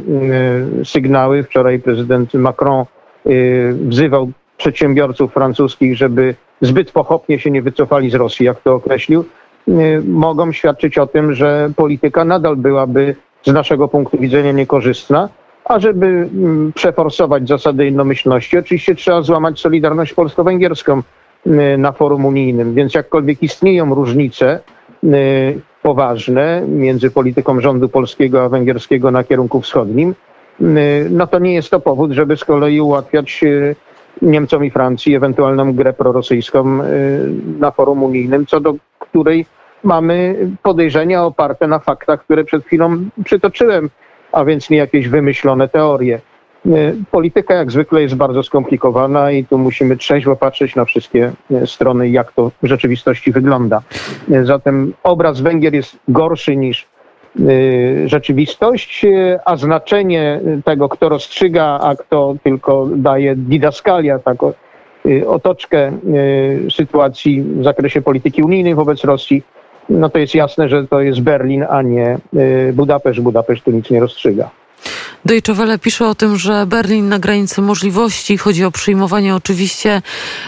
y, 0.81 0.85
sygnały. 0.85 1.43
Wczoraj 1.43 1.79
prezydent 1.79 2.33
Macron 2.33 2.85
y, 3.25 3.75
wzywał 3.87 4.31
przedsiębiorców 4.57 5.33
francuskich, 5.33 5.97
żeby 5.97 6.35
zbyt 6.61 6.91
pochopnie 6.91 7.39
się 7.39 7.51
nie 7.51 7.61
wycofali 7.61 8.09
z 8.09 8.15
Rosji, 8.15 8.45
jak 8.45 8.61
to 8.61 8.73
określił, 8.73 9.25
y, 9.67 10.01
mogą 10.07 10.51
świadczyć 10.51 10.97
o 10.97 11.07
tym, 11.07 11.33
że 11.33 11.71
polityka 11.75 12.25
nadal 12.25 12.55
byłaby 12.55 13.15
z 13.43 13.53
naszego 13.53 13.87
punktu 13.87 14.17
widzenia 14.17 14.51
niekorzystna, 14.51 15.29
a 15.71 15.79
żeby 15.79 16.05
mm, 16.05 16.73
przeforsować 16.73 17.47
zasady 17.47 17.85
jednomyślności, 17.85 18.57
oczywiście 18.57 18.95
trzeba 18.95 19.21
złamać 19.21 19.59
solidarność 19.59 20.13
polsko-węgierską 20.13 21.01
na 21.77 21.91
forum 21.91 22.25
unijnym. 22.25 22.73
Więc 22.73 22.93
jakkolwiek 22.93 23.43
istnieją 23.43 23.95
różnice, 23.95 24.59
Y, 25.03 25.61
poważne 25.81 26.63
między 26.67 27.11
polityką 27.11 27.61
rządu 27.61 27.89
polskiego 27.89 28.43
a 28.43 28.49
węgierskiego 28.49 29.11
na 29.11 29.23
kierunku 29.23 29.61
wschodnim, 29.61 30.15
y, 30.61 31.07
no 31.11 31.27
to 31.27 31.39
nie 31.39 31.53
jest 31.53 31.69
to 31.69 31.79
powód, 31.79 32.11
żeby 32.11 32.37
z 32.37 32.45
kolei 32.45 32.81
ułatwiać 32.81 33.43
y, 33.43 33.75
Niemcom 34.21 34.65
i 34.65 34.71
Francji 34.71 35.15
ewentualną 35.15 35.73
grę 35.73 35.93
prorosyjską 35.93 36.79
na 37.59 37.71
forum 37.71 38.03
unijnym, 38.03 38.45
co 38.45 38.59
do 38.59 38.73
której 38.99 39.45
mamy 39.83 40.35
podejrzenia 40.63 41.23
oparte 41.23 41.67
na 41.67 41.79
faktach, 41.79 42.23
które 42.23 42.43
przed 42.43 42.65
chwilą 42.65 42.97
przytoczyłem, 43.25 43.89
a 44.31 44.45
więc 44.45 44.69
nie 44.69 44.77
jakieś 44.77 45.07
wymyślone 45.07 45.69
teorie. 45.69 46.19
E, 46.65 46.93
polityka 47.11 47.53
jak 47.53 47.71
zwykle 47.71 48.01
jest 48.01 48.15
bardzo 48.15 48.43
skomplikowana 48.43 49.31
i 49.31 49.45
tu 49.45 49.57
musimy 49.57 49.97
trzeźwo 49.97 50.35
patrzeć 50.35 50.75
na 50.75 50.85
wszystkie 50.85 51.31
e, 51.51 51.67
strony, 51.67 52.09
jak 52.09 52.31
to 52.31 52.51
w 52.63 52.67
rzeczywistości 52.67 53.31
wygląda. 53.31 53.81
E, 54.31 54.45
zatem 54.45 54.93
obraz 55.03 55.41
Węgier 55.41 55.73
jest 55.73 55.97
gorszy 56.07 56.55
niż 56.55 56.91
rzeczywistość, 58.05 59.05
a 59.45 59.57
znaczenie 59.57 60.41
tego, 60.65 60.89
kto 60.89 61.09
rozstrzyga, 61.09 61.79
a 61.81 61.95
kto 61.95 62.35
tylko 62.43 62.87
daje 62.95 63.35
didaskalia, 63.35 64.19
taką 64.19 64.53
otoczkę 65.27 65.91
sytuacji 66.71 67.41
w 67.41 67.63
zakresie 67.63 68.01
polityki 68.01 68.43
unijnej 68.43 68.75
wobec 68.75 69.03
Rosji, 69.03 69.43
no 69.89 70.09
to 70.09 70.19
jest 70.19 70.35
jasne, 70.35 70.69
że 70.69 70.87
to 70.87 71.01
jest 71.01 71.21
Berlin, 71.21 71.65
a 71.69 71.81
nie 71.81 72.17
Budapeszt. 72.73 73.19
Budapeszt 73.19 73.63
tu 73.63 73.71
nic 73.71 73.89
nie 73.89 73.99
rozstrzyga. 73.99 74.49
Deutsche 75.25 75.53
Welle 75.53 75.79
pisze 75.79 76.07
o 76.07 76.15
tym, 76.15 76.37
że 76.37 76.65
Berlin 76.65 77.09
na 77.09 77.19
granicy 77.19 77.61
możliwości. 77.61 78.37
Chodzi 78.37 78.65
o 78.65 78.71
przyjmowanie 78.71 79.35
oczywiście 79.35 80.01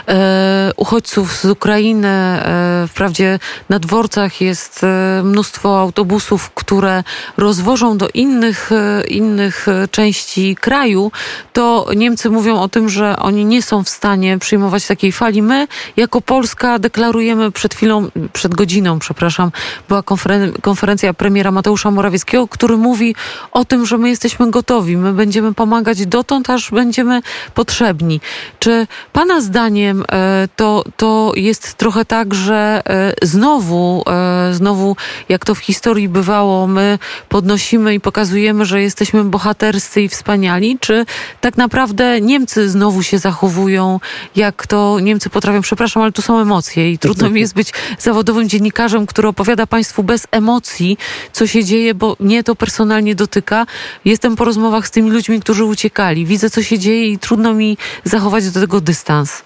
e, 0.07 0.71
uchodźców 0.77 1.35
z 1.35 1.45
Ukrainy. 1.45 2.07
E, 2.07 2.85
wprawdzie 2.89 3.39
na 3.69 3.79
dworcach 3.79 4.41
jest 4.41 4.83
e, 4.83 5.21
mnóstwo 5.23 5.79
autobusów, 5.79 6.49
które 6.49 7.03
rozwożą 7.37 7.97
do 7.97 8.07
innych, 8.13 8.71
e, 8.71 9.03
innych 9.07 9.67
części 9.91 10.55
kraju. 10.55 11.11
To 11.53 11.87
Niemcy 11.95 12.29
mówią 12.29 12.59
o 12.59 12.67
tym, 12.67 12.89
że 12.89 13.15
oni 13.17 13.45
nie 13.45 13.61
są 13.61 13.83
w 13.83 13.89
stanie 13.89 14.39
przyjmować 14.39 14.87
takiej 14.87 15.11
fali. 15.11 15.41
My 15.41 15.67
jako 15.97 16.21
Polska 16.21 16.79
deklarujemy 16.79 17.51
przed 17.51 17.73
chwilą, 17.73 18.07
przed 18.33 18.55
godziną, 18.55 18.99
przepraszam, 18.99 19.51
była 19.87 20.01
konferen- 20.01 20.61
konferencja 20.61 21.13
premiera 21.13 21.51
Mateusza 21.51 21.91
Morawieckiego, 21.91 22.47
który 22.47 22.77
mówi 22.77 23.15
o 23.51 23.65
tym, 23.65 23.85
że 23.85 23.97
my 23.97 24.09
jesteśmy 24.09 24.51
gotowi 24.51 24.62
gotowi. 24.63 24.97
My 24.97 25.13
będziemy 25.13 25.53
pomagać 25.53 26.05
dotąd, 26.05 26.49
aż 26.49 26.71
będziemy 26.71 27.21
potrzebni. 27.53 28.21
Czy 28.59 28.87
Pana 29.13 29.41
zdaniem 29.41 30.03
e, 30.11 30.47
to, 30.55 30.83
to 30.97 31.31
jest 31.35 31.73
trochę 31.73 32.05
tak, 32.05 32.33
że 32.33 32.81
e, 32.85 33.13
znowu, 33.21 34.03
e, 34.07 34.53
znowu, 34.53 34.95
jak 35.29 35.45
to 35.45 35.55
w 35.55 35.59
historii 35.59 36.09
bywało, 36.09 36.67
my 36.67 36.99
podnosimy 37.29 37.93
i 37.93 37.99
pokazujemy, 37.99 38.65
że 38.65 38.81
jesteśmy 38.81 39.23
bohaterscy 39.23 40.01
i 40.01 40.09
wspaniali? 40.09 40.77
Czy 40.79 41.05
tak 41.41 41.57
naprawdę 41.57 42.21
Niemcy 42.21 42.69
znowu 42.69 43.03
się 43.03 43.17
zachowują, 43.19 43.99
jak 44.35 44.67
to 44.67 44.99
Niemcy 44.99 45.29
potrafią? 45.29 45.61
Przepraszam, 45.61 46.03
ale 46.03 46.11
tu 46.11 46.21
są 46.21 46.39
emocje 46.39 46.91
i 46.91 46.97
trudno 46.97 47.29
mi 47.29 47.41
jest 47.41 47.53
być 47.53 47.73
zawodowym 47.99 48.49
dziennikarzem, 48.49 49.05
który 49.05 49.27
opowiada 49.27 49.67
Państwu 49.67 50.03
bez 50.03 50.27
emocji, 50.31 50.97
co 51.31 51.47
się 51.47 51.63
dzieje, 51.63 51.93
bo 51.93 52.15
mnie 52.19 52.43
to 52.43 52.55
personalnie 52.55 53.15
dotyka. 53.15 53.65
Jestem 54.05 54.35
po 54.35 54.45
rozmowach 54.53 54.87
z 54.87 54.91
tymi 54.91 55.11
ludźmi, 55.11 55.39
którzy 55.39 55.65
uciekali. 55.65 56.25
Widzę, 56.25 56.49
co 56.49 56.61
się 56.61 56.79
dzieje 56.79 57.09
i 57.09 57.17
trudno 57.17 57.53
mi 57.53 57.77
zachować 58.03 58.51
do 58.51 58.59
tego 58.59 58.81
dystans. 58.81 59.43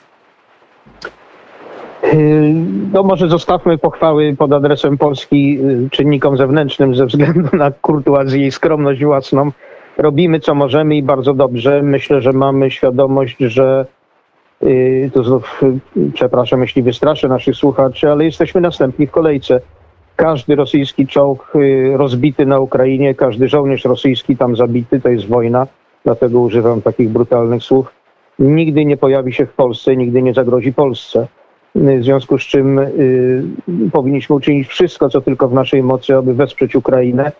Yy, 2.04 2.14
no 2.94 3.04
może 3.04 3.30
zostawmy 3.30 3.78
pochwały 3.78 4.36
pod 4.38 4.54
adresem 4.54 4.98
Polski 4.98 5.54
yy, 5.54 5.90
czynnikom 5.92 6.38
zewnętrznym 6.38 6.96
ze 6.96 7.06
względu 7.06 7.58
na 7.58 7.72
kurtuazję 7.72 8.48
i 8.48 8.52
skromność 8.52 9.04
własną. 9.04 9.52
Robimy 9.98 10.40
co 10.40 10.56
możemy 10.56 10.96
i 10.96 11.04
bardzo 11.04 11.34
dobrze. 11.34 11.82
Myślę, 11.82 12.22
że 12.22 12.34
mamy 12.34 12.72
świadomość, 12.72 13.38
że 13.40 13.86
yy, 14.62 15.12
tu 15.14 15.24
znów 15.24 15.62
przepraszam, 16.14 16.62
jeśli 16.62 16.84
wystraszę 16.84 17.28
naszych 17.28 17.56
słuchaczy, 17.56 18.12
ale 18.12 18.26
jesteśmy 18.26 18.62
następni 18.62 19.08
w 19.08 19.12
kolejce 19.12 19.62
każdy 20.18 20.56
rosyjski 20.56 21.08
czołg 21.08 21.54
y, 21.56 21.94
rozbity 21.98 22.46
na 22.46 22.60
Ukrainie, 22.60 23.16
każdy 23.16 23.48
żołnierz 23.48 23.86
rosyjski 23.86 24.38
tam 24.38 24.56
zabity, 24.56 25.02
to 25.02 25.10
jest 25.10 25.28
wojna, 25.28 25.68
dlatego 26.06 26.40
używam 26.40 26.82
takich 26.82 27.10
brutalnych 27.10 27.64
słów, 27.64 27.92
nigdy 28.40 28.86
nie 28.86 28.98
pojawi 28.98 29.34
się 29.34 29.46
w 29.46 29.54
Polsce, 29.54 29.96
nigdy 29.96 30.22
nie 30.22 30.34
zagrozi 30.34 30.74
Polsce. 30.74 31.28
Y, 31.76 32.00
w 32.00 32.04
związku 32.04 32.40
z 32.40 32.42
czym 32.42 32.80
y, 32.80 33.44
powinniśmy 33.92 34.36
uczynić 34.36 34.68
wszystko, 34.68 35.10
co 35.10 35.22
tylko 35.22 35.48
w 35.48 35.54
naszej 35.54 35.84
mocy, 35.84 36.16
aby 36.16 36.34
wesprzeć 36.34 36.76
Ukrainę, 36.76 37.32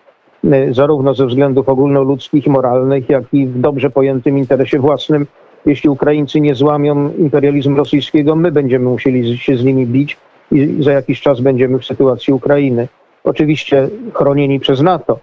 y, 0.46 0.74
zarówno 0.74 1.14
ze 1.14 1.26
względów 1.26 1.70
ogólnoludzkich 1.70 2.48
i 2.48 2.50
moralnych, 2.50 3.10
jak 3.10 3.24
i 3.34 3.48
w 3.48 3.60
dobrze 3.60 3.90
pojętym 3.90 4.38
interesie 4.38 4.80
własnym. 4.80 5.28
Jeśli 5.66 5.90
Ukraińcy 5.90 6.42
nie 6.42 6.56
złamią 6.56 7.14
imperializmu 7.14 7.78
rosyjskiego, 7.78 8.36
my 8.36 8.52
będziemy 8.52 8.86
musieli 8.86 9.38
się 9.38 9.58
z 9.58 9.64
nimi 9.64 9.88
bić 9.88 10.18
i 10.52 10.84
za 10.84 10.92
jakiś 10.92 11.22
czas 11.22 11.42
będziemy 11.42 11.80
w 11.80 11.86
sytuacji 11.86 12.34
Ukrainy. 12.34 12.88
oczywiście 13.24 13.90
chronieni 14.14 14.60
przez 14.60 14.82
NATO. 14.82 15.20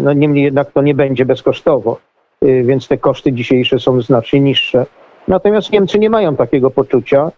No 0.00 0.12
niemniej 0.12 0.44
jednak 0.44 0.72
to 0.72 0.82
nie 0.82 0.94
będzie 0.94 1.24
bezkosztowo, 1.24 1.98
więc 2.42 2.88
te 2.88 2.98
koszty 2.98 3.32
dzisiejsze 3.32 3.78
są 3.78 4.00
znacznie 4.00 4.40
niższe. 4.40 4.86
Natomiast 5.28 5.72
Niemcy 5.72 5.98
nie 5.98 6.10
mają 6.10 6.36
takiego 6.36 6.70
poczucia, 6.70 7.30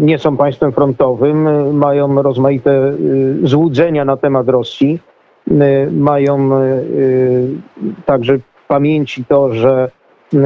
nie 0.00 0.18
są 0.18 0.36
państwem 0.36 0.72
frontowym, 0.72 1.76
mają 1.76 2.22
rozmaite 2.22 2.92
złudzenia 3.42 4.04
na 4.04 4.16
temat 4.16 4.48
Rosji, 4.48 4.98
mają 5.90 6.50
także 8.06 8.38
pamięci 8.68 9.24
to, 9.24 9.54
że 9.54 9.90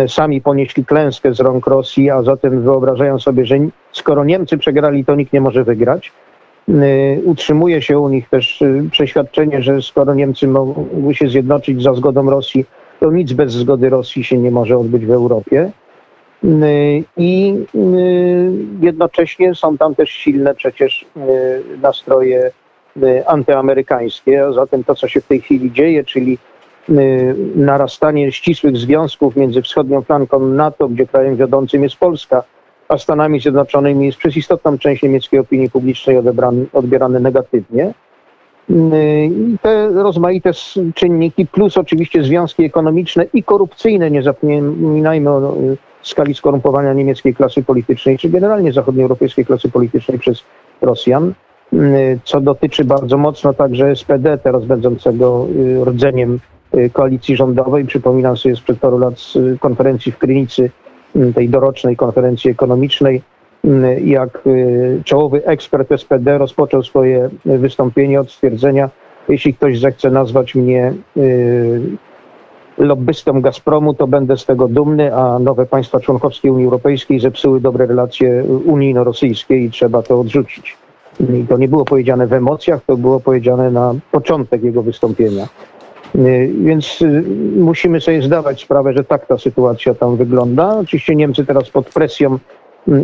sami 0.09 0.41
ponieśli 0.41 0.85
klęskę 0.85 1.35
z 1.35 1.41
rąk 1.41 1.67
Rosji, 1.67 2.11
a 2.11 2.23
zatem 2.23 2.62
wyobrażają 2.62 3.19
sobie, 3.19 3.47
że 3.47 3.57
skoro 3.93 4.25
Niemcy 4.25 4.59
przegrali, 4.59 5.05
to 5.05 5.14
nikt 5.14 5.33
nie 5.33 5.41
może 5.41 5.64
wygrać. 5.64 6.12
Utrzymuje 7.25 7.83
się 7.83 7.99
u 7.99 8.09
nich 8.09 8.29
też 8.29 8.62
przeświadczenie, 8.91 9.62
że 9.62 9.83
skoro 9.83 10.14
Niemcy 10.14 10.49
mogły 10.49 11.14
się 11.14 11.29
zjednoczyć 11.29 11.83
za 11.83 11.95
zgodą 11.95 12.31
Rosji, 12.31 12.67
to 13.00 13.11
nic 13.11 13.33
bez 13.33 13.53
zgody 13.53 13.91
Rosji 13.91 14.25
się 14.25 14.38
nie 14.38 14.50
może 14.50 14.79
odbyć 14.79 15.07
w 15.07 15.11
Europie. 15.11 15.71
I 17.17 17.55
jednocześnie 18.81 19.55
są 19.55 19.79
tam 19.79 19.95
też 19.95 20.11
silne 20.11 20.55
przecież 20.55 21.07
nastroje 21.83 22.50
antyamerykańskie, 23.26 24.47
a 24.47 24.53
zatem 24.53 24.85
to, 24.85 24.95
co 24.95 25.09
się 25.09 25.21
w 25.21 25.26
tej 25.26 25.41
chwili 25.41 25.73
dzieje, 25.73 26.05
czyli 26.05 26.38
narastanie 27.57 28.33
ścisłych 28.33 28.76
związków 28.76 29.37
między 29.37 29.62
wschodnią 29.62 30.03
flanką 30.03 30.41
NATO, 30.41 30.88
gdzie 30.88 31.07
krajem 31.07 31.37
wiodącym 31.37 31.83
jest 31.83 31.97
Polska, 31.97 32.43
a 32.88 32.99
Stanami 32.99 33.41
Zjednoczonymi 33.41 34.07
jest 34.07 34.19
przez 34.19 34.37
istotną 34.37 34.79
część 34.79 35.03
niemieckiej 35.03 35.41
opinii 35.41 35.71
publicznej 35.71 36.17
odebrany, 36.17 36.67
odbierane 36.73 37.21
negatywnie. 37.21 37.95
I 38.69 39.57
te 39.62 39.88
rozmaite 39.88 40.50
czynniki, 40.95 41.47
plus 41.47 41.76
oczywiście 41.76 42.25
związki 42.25 42.64
ekonomiczne 42.64 43.26
i 43.35 43.43
korupcyjne, 43.43 44.11
nie 44.11 44.23
zapominajmy 44.23 45.31
o 45.31 45.55
skali 46.03 46.35
skorumpowania 46.35 46.93
niemieckiej 46.93 47.35
klasy 47.35 47.62
politycznej, 47.62 48.19
czy 48.19 48.29
generalnie 48.29 48.73
zachodnioeuropejskiej 48.73 49.47
klasy 49.47 49.71
politycznej 49.71 50.19
przez 50.19 50.43
Rosjan, 50.81 51.35
co 52.25 52.41
dotyczy 52.41 52.85
bardzo 52.85 53.19
mocno 53.19 53.55
także 53.55 53.97
SPD, 53.97 54.38
teraz 54.38 54.64
będącego 54.64 55.47
rdzeniem 55.85 56.38
koalicji 56.93 57.37
rządowej. 57.37 57.85
Przypominam 57.85 58.37
sobie 58.37 58.57
sprzed 58.57 58.78
paru 58.78 58.99
lat 58.99 59.19
z 59.19 59.38
konferencji 59.61 60.12
w 60.12 60.19
Krynicy, 60.19 60.71
tej 61.35 61.49
dorocznej 61.49 61.97
konferencji 61.97 62.50
ekonomicznej, 62.50 63.23
jak 64.04 64.43
czołowy 65.04 65.47
ekspert 65.47 65.88
SPD 65.97 66.38
rozpoczął 66.38 66.83
swoje 66.83 67.31
wystąpienie 67.45 68.21
od 68.21 68.31
stwierdzenia, 68.31 68.90
jeśli 69.28 69.54
ktoś 69.54 69.78
zechce 69.78 70.11
nazwać 70.11 70.54
mnie 70.54 70.95
lobbystą 72.78 73.40
Gazpromu, 73.40 73.95
to 73.95 74.07
będę 74.07 74.37
z 74.37 74.47
tego 74.47 74.69
dumny, 74.69 75.14
a 75.14 75.38
nowe 75.38 75.66
państwa 75.66 76.00
członkowskie 76.00 76.52
Unii 76.52 76.64
Europejskiej 76.64 77.21
zepsuły 77.21 77.61
dobre 77.61 77.87
relacje 77.87 78.45
unijno-rosyjskie 78.45 79.57
i 79.57 79.71
trzeba 79.71 80.02
to 80.02 80.21
odrzucić. 80.21 80.76
I 81.21 81.47
to 81.49 81.59
nie 81.59 81.69
było 81.69 81.85
powiedziane 81.85 82.26
w 82.26 82.33
emocjach, 82.33 82.81
to 82.87 82.97
było 82.97 83.21
powiedziane 83.21 83.71
na 83.71 83.95
początek 84.12 84.62
jego 84.62 84.83
wystąpienia. 84.83 85.49
Więc 86.64 86.99
musimy 87.56 88.00
sobie 88.00 88.23
zdawać 88.23 88.62
sprawę, 88.62 88.92
że 88.92 89.04
tak 89.04 89.26
ta 89.26 89.38
sytuacja 89.38 89.94
tam 89.94 90.16
wygląda. 90.16 90.78
Oczywiście 90.78 91.16
Niemcy 91.16 91.47
teraz 91.47 91.71
pod 91.71 91.90
presją 91.90 92.38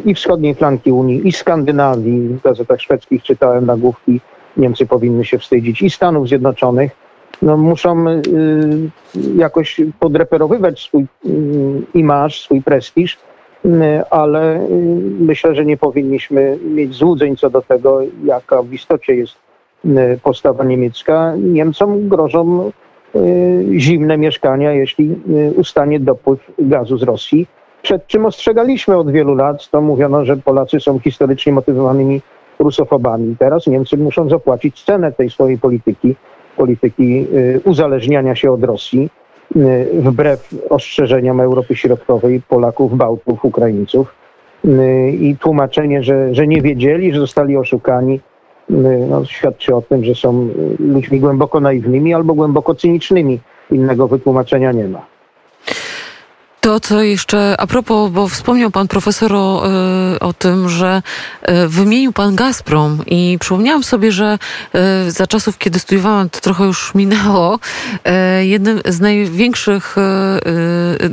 i 0.04 0.14
wschodniej 0.14 0.54
flanki 0.54 0.92
Unii, 0.92 1.28
i 1.28 1.32
Skandynawii, 1.32 2.28
w 2.28 2.42
gazetach 2.42 2.80
szwedzkich 2.80 3.22
czytałem 3.22 3.66
nagłówki, 3.66 4.20
Niemcy 4.56 4.86
powinny 4.86 5.24
się 5.24 5.38
wstydzić, 5.38 5.82
i 5.82 5.90
Stanów 5.90 6.28
Zjednoczonych, 6.28 6.90
no, 7.42 7.56
muszą 7.56 8.08
y, 8.08 8.22
jakoś 9.36 9.80
podreperowywać 10.00 10.80
swój 10.80 11.02
y, 11.02 11.28
imaż, 11.94 12.40
swój 12.40 12.62
prestiż, 12.62 13.18
y, 13.64 13.68
ale 14.10 14.66
myślę, 15.20 15.54
że 15.54 15.64
nie 15.64 15.76
powinniśmy 15.76 16.58
mieć 16.64 16.94
złudzeń 16.94 17.36
co 17.36 17.50
do 17.50 17.62
tego, 17.62 18.00
jaka 18.24 18.62
w 18.62 18.72
istocie 18.72 19.14
jest 19.14 19.34
postawa 20.22 20.64
niemiecka. 20.64 21.34
Niemcom 21.38 22.08
grożą 22.08 22.70
zimne 23.78 24.18
mieszkania, 24.18 24.72
jeśli 24.72 25.16
ustanie 25.56 26.00
dopływ 26.00 26.50
gazu 26.58 26.98
z 26.98 27.02
Rosji. 27.02 27.46
Przed 27.82 28.06
czym 28.06 28.26
ostrzegaliśmy 28.26 28.96
od 28.96 29.10
wielu 29.10 29.34
lat, 29.34 29.70
to 29.70 29.80
mówiono, 29.80 30.24
że 30.24 30.36
Polacy 30.36 30.80
są 30.80 30.98
historycznie 30.98 31.52
motywowanymi 31.52 32.20
rusofobami. 32.58 33.36
Teraz 33.38 33.66
Niemcy 33.66 33.96
muszą 33.96 34.28
zapłacić 34.28 34.84
cenę 34.84 35.12
tej 35.12 35.30
swojej 35.30 35.58
polityki 35.58 36.14
polityki 36.56 37.26
y, 37.34 37.60
uzależniania 37.64 38.34
się 38.34 38.52
od 38.52 38.64
Rosji, 38.64 39.10
y, 39.56 39.88
wbrew 39.92 40.54
ostrzeżeniom 40.70 41.40
Europy 41.40 41.76
Środkowej, 41.76 42.42
Polaków, 42.48 42.96
Bałtów, 42.96 43.44
Ukraińców. 43.44 44.14
Y, 44.64 45.10
I 45.20 45.36
tłumaczenie, 45.36 46.02
że, 46.02 46.34
że 46.34 46.46
nie 46.46 46.62
wiedzieli, 46.62 47.12
że 47.12 47.20
zostali 47.20 47.56
oszukani, 47.56 48.20
no, 49.08 49.24
świadczy 49.24 49.74
o 49.74 49.82
tym, 49.82 50.04
że 50.04 50.14
są 50.14 50.48
ludźmi 50.78 51.20
głęboko 51.20 51.60
naiwnymi 51.60 52.14
albo 52.14 52.34
głęboko 52.34 52.74
cynicznymi. 52.74 53.40
Innego 53.70 54.08
wytłumaczenia 54.08 54.72
nie 54.72 54.88
ma. 54.88 55.06
To, 56.60 56.80
co 56.80 57.02
jeszcze 57.02 57.54
a 57.58 57.66
propos, 57.66 58.10
bo 58.10 58.28
wspomniał 58.28 58.70
pan 58.70 58.88
profesor 58.88 59.32
o, 59.34 59.62
e, 60.14 60.20
o 60.20 60.32
tym, 60.32 60.68
że 60.68 61.02
e, 61.42 61.68
wymienił 61.68 62.12
pan 62.12 62.34
Gazprom 62.34 62.98
i 63.06 63.36
przypomniałam 63.40 63.82
sobie, 63.82 64.12
że 64.12 64.38
e, 64.74 65.10
za 65.10 65.26
czasów, 65.26 65.58
kiedy 65.58 65.78
studiowałam, 65.78 66.30
to 66.30 66.40
trochę 66.40 66.64
już 66.64 66.94
minęło, 66.94 67.58
jednym 68.40 68.80
z 68.88 69.00
największych, 69.00 69.96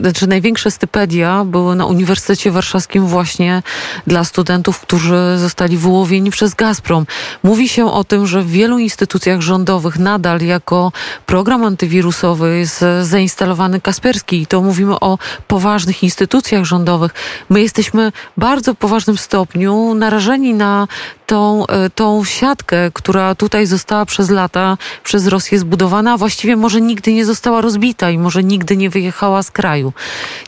znaczy 0.02 0.28
największe 0.28 0.72
stypendia 0.72 1.44
były 1.46 1.76
na 1.76 1.86
Uniwersytecie 1.86 2.52
Warszawskim 2.52 3.08
właśnie 3.08 3.64
dla 4.08 4.24
studentów, 4.24 4.80
którzy 4.80 5.18
zostali 5.38 5.78
wyłowieni 5.78 6.32
przez 6.32 6.56
Gazprom. 6.56 7.06
Mówi 7.44 7.70
się 7.70 7.92
o 7.92 8.04
tym, 8.04 8.28
że 8.28 8.42
w 8.42 8.50
wielu 8.50 8.80
instytucjach 8.80 9.42
rządowych 9.42 10.00
nadal 10.00 10.42
jako 10.42 10.92
program 11.26 11.64
antywirusowy 11.64 12.58
jest 12.58 12.86
zainstalowany 13.02 13.82
Kasperski 13.82 14.42
i 14.42 14.48
to 14.48 14.62
mówimy 14.62 15.00
o 15.00 15.18
poważnych 15.42 16.04
instytucjach 16.04 16.64
rządowych. 16.64 17.14
My 17.50 17.62
jesteśmy 17.62 18.12
w 18.12 18.40
bardzo 18.40 18.76
poważnym 18.76 19.18
stopniu 19.18 19.94
narażeni 19.94 20.54
na 20.54 20.88
tą, 21.28 21.68
e, 21.68 21.90
tą 21.90 22.24
siatkę, 22.24 22.92
która 22.94 23.36
tutaj 23.36 23.66
została 23.66 24.06
przez 24.06 24.30
lata 24.30 24.78
przez 25.04 25.28
Rosję 25.28 25.60
zbudowana, 25.60 26.14
a 26.14 26.18
właściwie 26.18 26.56
może 26.56 26.82
nigdy 26.82 27.14
nie 27.14 27.26
została 27.26 27.62
rozbita 27.62 28.10
i 28.10 28.18
może 28.18 28.44
nigdy 28.44 28.78
nie 28.78 28.90
wyjechała 28.90 29.44
z 29.44 29.52
kraju. 29.52 29.94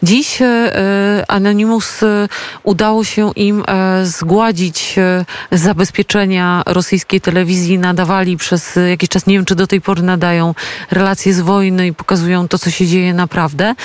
Dziś 0.03 0.41
e, 0.41 1.25
Anonymous 1.27 2.03
e, 2.03 2.27
udało 2.63 3.03
się 3.03 3.31
im 3.35 3.63
zgładzić 4.03 4.95
zabezpieczenia 5.51 6.63
rosyjskiej 6.65 7.21
telewizji. 7.21 7.79
Nadawali 7.79 8.37
przez 8.37 8.79
jakiś 8.89 9.09
czas, 9.09 9.25
nie 9.25 9.35
wiem 9.35 9.45
czy 9.45 9.55
do 9.55 9.67
tej 9.67 9.81
pory 9.81 10.01
nadają 10.01 10.55
relacje 10.91 11.33
z 11.33 11.39
wojny 11.39 11.87
i 11.87 11.93
pokazują 11.93 12.47
to, 12.47 12.59
co 12.59 12.71
się 12.71 12.87
dzieje 12.87 13.13
naprawdę. 13.13 13.75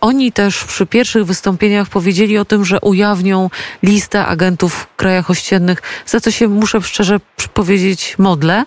Oni 0.00 0.32
też 0.32 0.64
przy 0.64 0.86
pierwszych 0.86 1.24
wystąpieniach 1.24 1.88
powiedzieli 1.88 2.38
o 2.38 2.44
tym, 2.44 2.64
że 2.64 2.80
ujawnią 2.80 3.50
listę 3.82 4.26
agentów 4.26 4.74
w 4.74 4.96
krajach 4.96 5.30
ościennych, 5.30 5.82
za 6.06 6.19
co 6.20 6.30
się 6.30 6.48
muszę 6.48 6.82
szczerze 6.82 7.20
powiedzieć 7.54 8.14
modlę 8.18 8.64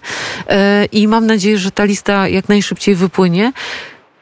e, 0.48 0.86
i 0.86 1.08
mam 1.08 1.26
nadzieję, 1.26 1.58
że 1.58 1.72
ta 1.72 1.84
lista 1.84 2.28
jak 2.28 2.50
najszybciej 2.50 2.96
wypłynie. 2.96 3.54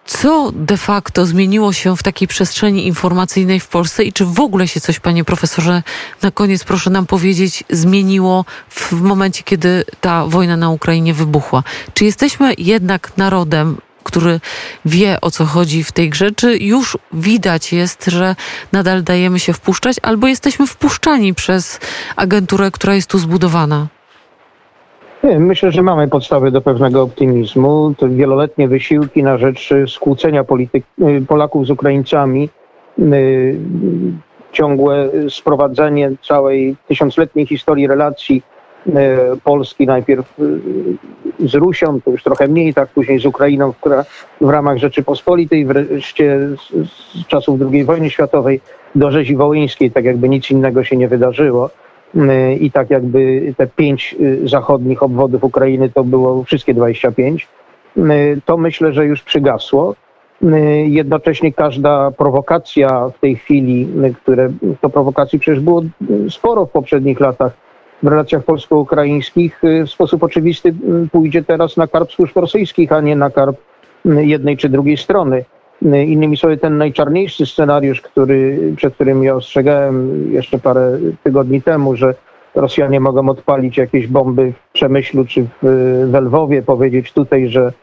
Co 0.06 0.52
de 0.56 0.78
facto 0.78 1.26
zmieniło 1.26 1.74
się 1.74 1.98
w 1.98 2.04
takiej 2.04 2.28
przestrzeni 2.28 2.88
informacyjnej 2.88 3.60
w 3.60 3.68
Polsce 3.68 4.04
i 4.04 4.14
czy 4.14 4.26
w 4.26 4.40
ogóle 4.40 4.68
się 4.68 4.82
coś, 4.82 5.00
panie 5.00 5.24
profesorze, 5.24 5.84
na 6.22 6.32
koniec 6.32 6.64
proszę 6.64 6.90
nam 6.90 7.06
powiedzieć, 7.06 7.64
zmieniło 7.70 8.46
w 8.70 8.92
momencie, 8.92 9.44
kiedy 9.44 9.84
ta 10.02 10.26
wojna 10.26 10.58
na 10.58 10.70
Ukrainie 10.70 11.14
wybuchła? 11.14 11.64
Czy 11.94 12.06
jesteśmy 12.06 12.54
jednak 12.58 13.18
narodem 13.18 13.78
który 14.12 14.40
wie 14.86 15.22
o 15.22 15.32
co 15.32 15.46
chodzi 15.46 15.84
w 15.84 15.92
tej 15.92 16.10
grze, 16.10 16.32
czy 16.32 16.58
już 16.58 16.98
widać 17.14 17.74
jest, 17.74 18.06
że 18.06 18.36
nadal 18.72 19.04
dajemy 19.04 19.40
się 19.40 19.54
wpuszczać, 19.54 19.96
albo 20.02 20.28
jesteśmy 20.28 20.68
wpuszczani 20.68 21.34
przez 21.34 21.80
agenturę, 22.16 22.72
która 22.72 22.96
jest 22.96 23.10
tu 23.10 23.18
zbudowana? 23.18 23.88
Myślę, 25.24 25.72
że 25.72 25.82
mamy 25.82 26.08
podstawy 26.08 26.52
do 26.52 26.62
pewnego 26.62 27.02
optymizmu. 27.02 27.94
To 27.98 28.10
wieloletnie 28.10 28.68
wysiłki 28.68 29.24
na 29.24 29.38
rzecz 29.38 29.70
skłócenia 29.88 30.44
polityk, 30.44 30.86
y, 31.02 31.26
Polaków 31.28 31.68
z 31.68 31.70
Ukraińcami, 31.70 32.50
y, 33.00 33.60
ciągłe 34.52 35.10
sprowadzenie 35.30 36.12
całej 36.28 36.76
tysiącletniej 36.88 37.46
historii 37.46 37.88
relacji 37.88 38.44
Polski 39.44 39.86
najpierw 39.86 40.34
z 41.40 41.56
Rusią, 41.56 42.02
to 42.02 42.12
już 42.12 42.24
trochę 42.24 42.48
mniej, 42.48 42.74
tak 42.74 42.90
później 42.90 43.20
z 43.20 43.26
Ukrainą, 43.26 43.74
która 43.74 44.06
w 44.42 44.50
ramach 44.50 44.78
Rzeczypospolitej, 44.78 45.66
wreszcie 45.66 46.40
z, 46.40 46.90
z 46.90 47.28
czasów 47.28 47.60
II 47.72 47.84
wojny 47.84 48.10
światowej 48.10 48.62
do 48.96 49.12
rzezi 49.12 49.36
wołyńskiej, 49.36 49.92
tak 49.92 50.06
jakby 50.06 50.30
nic 50.30 50.52
innego 50.52 50.84
się 50.84 50.98
nie 50.98 51.08
wydarzyło. 51.08 51.70
y, 52.16 52.56
i 52.56 52.72
tak 52.72 52.90
jakby 52.90 53.54
te 53.58 53.68
pięć 53.68 54.16
zachodnich 54.44 55.04
obwodów 55.04 55.44
Ukrainy 55.44 55.90
to 55.90 56.04
było 56.04 56.44
wszystkie 56.44 56.74
25, 56.74 57.48
y, 57.98 58.42
to 58.46 58.58
myślę, 58.58 58.94
że 58.94 59.06
już 59.06 59.22
przygasło. 59.22 59.96
Jednocześnie 60.86 61.54
każda 61.54 62.12
prowokacja 62.12 63.10
w 63.10 63.20
tej 63.20 63.36
chwili, 63.36 63.88
które 64.24 64.50
to 64.82 64.90
prowokacji 64.90 65.40
przecież 65.40 65.60
było 65.60 65.82
sporo 66.30 66.66
w 66.66 66.72
poprzednich 66.72 67.20
latach 67.20 67.52
w 68.04 68.08
relacjach 68.08 68.44
polsko-ukraińskich, 68.44 69.62
w 69.86 69.90
sposób 69.90 70.24
oczywisty 70.24 70.74
pójdzie 71.12 71.44
teraz 71.44 71.78
na 71.78 71.88
karb 71.88 72.12
służb 72.12 72.38
rosyjskich, 72.38 72.92
a 72.92 73.02
nie 73.02 73.16
na 73.16 73.30
karb 73.30 73.58
jednej 74.06 74.58
czy 74.58 74.70
drugiej 74.70 74.98
strony. 74.98 75.46
Innymi 75.82 76.38
słowy, 76.38 76.58
ten 76.58 76.78
najczarniejszy 76.78 77.46
scenariusz, 77.46 78.02
który, 78.02 78.60
przed 78.76 78.94
którym 78.94 79.24
ja 79.24 79.36
ostrzegałem 79.36 80.26
jeszcze 80.34 80.60
parę 80.60 80.98
tygodni 81.24 81.62
temu, 81.62 81.96
że 81.96 82.14
Rosjanie 82.56 83.00
mogą 83.00 83.30
odpalić 83.30 83.78
jakieś 83.78 84.08
bomby 84.08 84.54
w 84.70 84.72
Przemyślu 84.74 85.26
czy 85.26 85.46
w, 85.64 86.18
Lwowie, 86.22 86.62
powiedzieć 86.62 87.14
tutaj, 87.14 87.50
że 87.50 87.74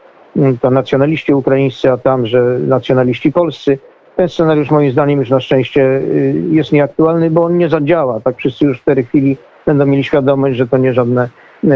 to 0.61 0.71
nacjonaliści 0.71 1.33
ukraińscy, 1.33 1.91
a 1.91 1.97
tam, 1.97 2.25
że 2.25 2.59
nacjonaliści 2.59 3.31
polscy. 3.31 3.79
Ten 4.15 4.29
scenariusz 4.29 4.71
moim 4.71 4.91
zdaniem 4.91 5.19
już 5.19 5.29
na 5.29 5.39
szczęście 5.39 5.81
y, 5.81 6.43
jest 6.51 6.71
nieaktualny, 6.71 7.31
bo 7.31 7.43
on 7.43 7.57
nie 7.57 7.69
zadziała. 7.69 8.19
Tak 8.19 8.37
wszyscy 8.37 8.65
już 8.65 8.81
w 8.81 8.83
tej 8.83 9.03
chwili 9.05 9.37
będą 9.69 9.85
mieli 9.85 10.03
świadomość, 10.03 10.57
że 10.57 10.67
to 10.67 10.77
nie 10.77 10.93
żadne 10.93 11.29
y, 11.63 11.69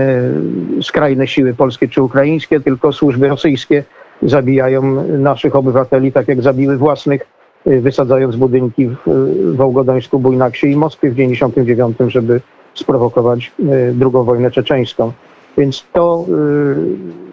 skrajne 0.84 1.27
siły 1.27 1.53
polskie 1.53 1.88
czy 1.88 2.01
ukraińskie, 2.01 2.60
tylko 2.60 2.91
służby 2.91 3.27
rosyjskie 3.27 3.84
zabijają 4.21 4.82
naszych 5.19 5.56
obywateli, 5.56 6.12
tak 6.12 6.27
jak 6.27 6.41
zabiły 6.41 6.77
własnych, 6.77 7.21
y, 7.67 7.82
wysadzając 7.82 8.36
budynki 8.36 8.89
w 8.89 9.56
Wołgodańsku, 9.56 10.19
Bujnaksie 10.19 10.71
i 10.71 10.75
Moskwie 10.75 11.10
w 11.10 11.15
1999, 11.15 12.12
żeby 12.12 12.41
sprowokować 12.73 13.51
y, 13.60 13.93
drugą 13.93 14.23
wojnę 14.23 14.51
czeczeńską. 14.51 15.12
Więc 15.58 15.86
to 15.93 16.25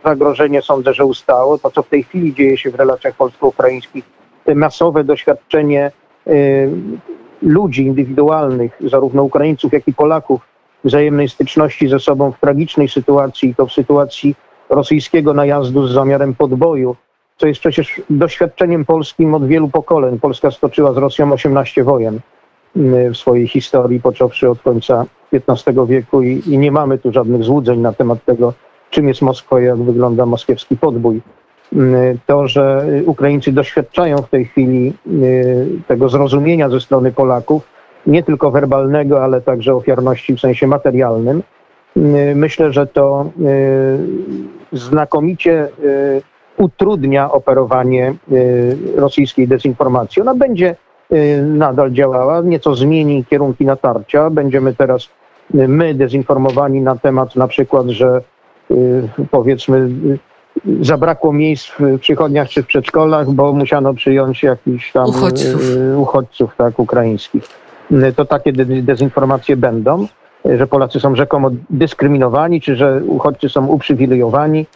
zagrożenie 0.05 0.63
sądzę, 0.63 0.95
że 0.95 1.05
ustało. 1.05 1.59
To, 1.59 1.71
co 1.71 1.83
w 1.83 1.89
tej 1.89 2.03
chwili 2.03 2.35
dzieje 2.35 2.59
się 2.59 2.71
w 2.71 2.75
relacjach 2.75 3.15
polsko-ukraińskich, 3.15 4.05
te 4.45 4.55
masowe 4.55 5.05
doświadczenie 5.05 5.91
ludzi 7.43 7.87
indywidualnych, 7.87 8.79
zarówno 8.81 9.23
Ukraińców, 9.23 9.73
jak 9.73 9.89
i 9.89 9.95
Polaków, 9.95 10.41
wzajemnej 10.85 11.29
styczności 11.29 11.89
ze 11.89 12.01
sobą 12.01 12.33
w 12.33 12.41
tragicznej 12.41 12.89
sytuacji, 12.89 13.55
to 13.55 13.67
w 13.67 13.73
sytuacji 13.73 14.35
rosyjskiego 14.71 15.35
najazdu 15.35 15.87
z 15.87 15.93
zamiarem 15.93 16.35
podboju, 16.35 16.97
co 17.37 17.47
jest 17.47 17.61
przecież 17.61 18.01
doświadczeniem 18.11 18.85
polskim 18.85 19.35
od 19.35 19.47
wielu 19.47 19.69
pokoleń. 19.69 20.21
Polska 20.21 20.51
stoczyła 20.51 20.93
z 20.93 20.97
Rosją 20.97 21.33
18 21.33 21.85
wojen 21.85 22.21
mm, 22.77 23.15
w 23.15 23.17
swojej 23.17 23.49
historii, 23.49 24.01
począwszy 24.01 24.51
od 24.51 24.63
końca 24.63 25.07
XV 25.33 25.87
wieku 25.87 26.23
i, 26.23 26.43
i 26.47 26.59
nie 26.59 26.73
mamy 26.73 26.99
tu 26.99 27.13
żadnych 27.13 27.45
złudzeń 27.45 27.81
na 27.81 27.93
temat 27.93 28.25
tego, 28.25 28.53
czym 28.91 29.09
jest 29.09 29.23
Moskwa 29.23 29.61
i 29.61 29.65
jak 29.65 29.79
wygląda 29.79 30.27
moskiewski 30.27 30.77
podbój. 30.77 31.21
Mm, 31.73 32.19
to, 32.27 32.49
że 32.49 32.87
Ukraińcy 33.07 33.53
doświadczają 33.53 34.17
w 34.17 34.29
tej 34.29 34.45
chwili 34.45 34.93
mm, 35.07 35.83
tego 35.89 36.09
zrozumienia 36.09 36.69
ze 36.69 36.81
strony 36.81 37.13
Polaków, 37.13 37.63
nie 38.07 38.23
tylko 38.23 38.51
werbalnego, 38.51 39.25
ale 39.25 39.41
także 39.41 39.75
ofiarności 39.75 40.37
w 40.37 40.41
sensie 40.41 40.67
materialnym, 40.67 41.43
myślę, 42.35 42.73
że 42.73 42.87
to 42.87 43.31
znakomicie 44.73 45.69
y, 45.85 46.23
utrudnia 46.57 47.33
operowanie 47.33 48.15
y, 48.33 48.77
rosyjskiej 48.97 49.49
dezinformacji. 49.49 50.23
Ona 50.23 50.35
będzie 50.35 50.77
y, 51.13 51.43
nadal 51.43 51.93
działała, 51.93 52.41
nieco 52.41 52.75
zmieni 52.75 53.25
kierunki 53.25 53.67
natarcia. 53.67 54.31
Będziemy 54.31 54.75
teraz 54.75 55.09
my 55.55 55.95
dezinformowani 55.95 56.81
na 56.81 56.97
temat 56.97 57.37
na 57.37 57.49
przykład, 57.49 57.87
że 57.89 58.21
powiedzmy 59.31 59.89
zabrakło 60.81 61.33
miejsc 61.33 61.71
w 61.79 61.99
przychodniach 61.99 62.49
czy 62.49 62.63
w 62.63 62.67
przedszkolach, 62.67 63.31
bo 63.31 63.53
musiano 63.53 63.95
przyjąć 63.95 64.43
jakichś 64.43 64.93
tam 64.93 65.07
uchodźców, 65.09 65.63
uchodźców 65.97 66.57
tak, 66.57 66.79
ukraińskich. 66.79 67.45
To 68.17 68.25
takie 68.25 68.53
dezinformacje 68.83 69.57
będą 69.57 70.07
że 70.45 70.67
Polacy 70.67 71.01
są 71.01 71.17
rzekomo 71.17 71.51
dyskryminowani, 71.71 72.61
czy 72.61 72.77
że 72.77 73.01
uchodźcy 73.07 73.49
są 73.49 73.67
uprzywilejowani 73.67 74.67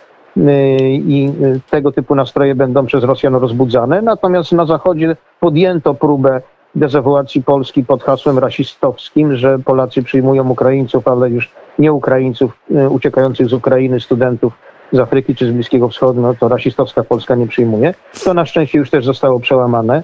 i 0.92 1.32
tego 1.70 1.92
typu 1.92 2.14
nastroje 2.14 2.54
będą 2.54 2.86
przez 2.86 3.04
Rosjan 3.04 3.34
rozbudzane. 3.34 4.02
Natomiast 4.02 4.52
na 4.52 4.66
Zachodzie 4.66 5.16
podjęto 5.40 5.94
próbę 5.94 6.40
dezawuacji 6.74 7.42
Polski 7.42 7.84
pod 7.84 8.02
hasłem 8.02 8.38
rasistowskim, 8.38 9.36
że 9.36 9.58
Polacy 9.58 10.02
przyjmują 10.02 10.50
Ukraińców, 10.50 11.08
ale 11.08 11.30
już 11.30 11.50
nie 11.78 11.92
Ukraińców 11.92 12.58
uciekających 12.90 13.46
z 13.48 13.52
Ukrainy, 13.52 14.00
studentów 14.00 14.52
z 14.94 14.98
Afryki 14.98 15.34
czy 15.34 15.46
z 15.46 15.50
Bliskiego 15.50 15.88
Wschodu, 15.88 16.20
no 16.20 16.34
to 16.34 16.48
rasistowska 16.48 17.04
Polska 17.04 17.34
nie 17.34 17.46
przyjmuje. 17.46 17.94
To 18.24 18.34
na 18.34 18.46
szczęście 18.46 18.78
już 18.78 18.90
też 18.90 19.04
zostało 19.04 19.40
przełamane, 19.40 20.02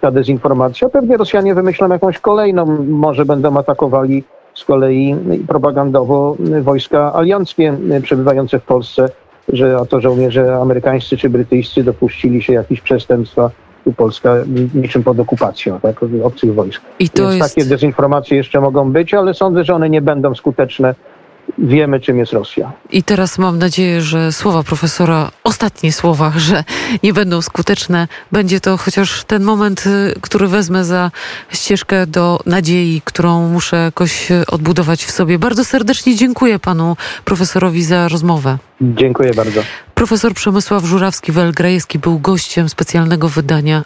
ta 0.00 0.10
dezinformacja. 0.10 0.88
Pewnie 0.88 1.16
Rosjanie 1.16 1.54
wymyślą 1.54 1.88
jakąś 1.88 2.18
kolejną, 2.18 2.66
może 2.88 3.24
będą 3.24 3.56
atakowali 3.56 4.24
z 4.54 4.64
kolei 4.64 5.16
propagandowo 5.48 6.36
wojska 6.62 7.14
alianckie 7.14 7.76
przebywające 8.02 8.58
w 8.58 8.62
Polsce, 8.62 9.08
że 9.48 9.78
oto 9.78 10.00
żołnierze 10.00 10.56
amerykańscy 10.56 11.16
czy 11.16 11.30
brytyjscy 11.30 11.82
dopuścili 11.82 12.42
się 12.42 12.52
jakichś 12.52 12.80
przestępstwa 12.80 13.50
Polska 13.96 14.34
niczym 14.74 15.02
pod 15.02 15.20
okupacją 15.20 15.80
tak, 15.80 16.00
obcych 16.22 16.54
wojsk. 16.54 16.82
I 16.98 17.08
to 17.08 17.22
Więc 17.22 17.34
jest... 17.34 17.54
takie 17.54 17.68
dezinformacje 17.68 18.36
jeszcze 18.36 18.60
mogą 18.60 18.92
być, 18.92 19.14
ale 19.14 19.34
sądzę, 19.34 19.64
że 19.64 19.74
one 19.74 19.90
nie 19.90 20.02
będą 20.02 20.34
skuteczne 20.34 20.94
wiemy, 21.58 22.00
czym 22.00 22.18
jest 22.18 22.32
Rosja. 22.32 22.72
I 22.90 23.02
teraz 23.02 23.38
mam 23.38 23.58
nadzieję, 23.58 24.00
że 24.00 24.32
słowa 24.32 24.62
profesora, 24.62 25.30
ostatnie 25.44 25.92
słowa, 25.92 26.32
że 26.48 26.64
nie 27.02 27.12
będą 27.12 27.42
skuteczne, 27.42 28.08
będzie 28.32 28.60
to 28.60 28.76
chociaż 28.76 29.24
ten 29.24 29.42
moment, 29.42 29.84
y, 29.86 30.14
który 30.20 30.48
wezmę 30.48 30.84
za 30.84 31.10
ścieżkę 31.52 32.06
do 32.06 32.40
nadziei, 32.46 33.02
którą 33.04 33.48
muszę 33.48 33.76
jakoś 33.76 34.30
y, 34.30 34.46
odbudować 34.46 35.04
w 35.04 35.10
sobie. 35.10 35.38
Bardzo 35.38 35.64
serdecznie 35.64 36.16
dziękuję 36.16 36.58
panu 36.58 36.96
profesorowi 37.24 37.84
za 37.84 38.08
rozmowę. 38.08 38.58
Dziękuję 38.80 39.30
bardzo. 39.34 39.60
Profesor 39.94 40.34
Przemysław 40.34 40.84
Żurawski-Welgrajewski 40.84 41.98
był 41.98 42.18
gościem 42.18 42.68
specjalnego 42.68 43.28
wydania 43.28 43.84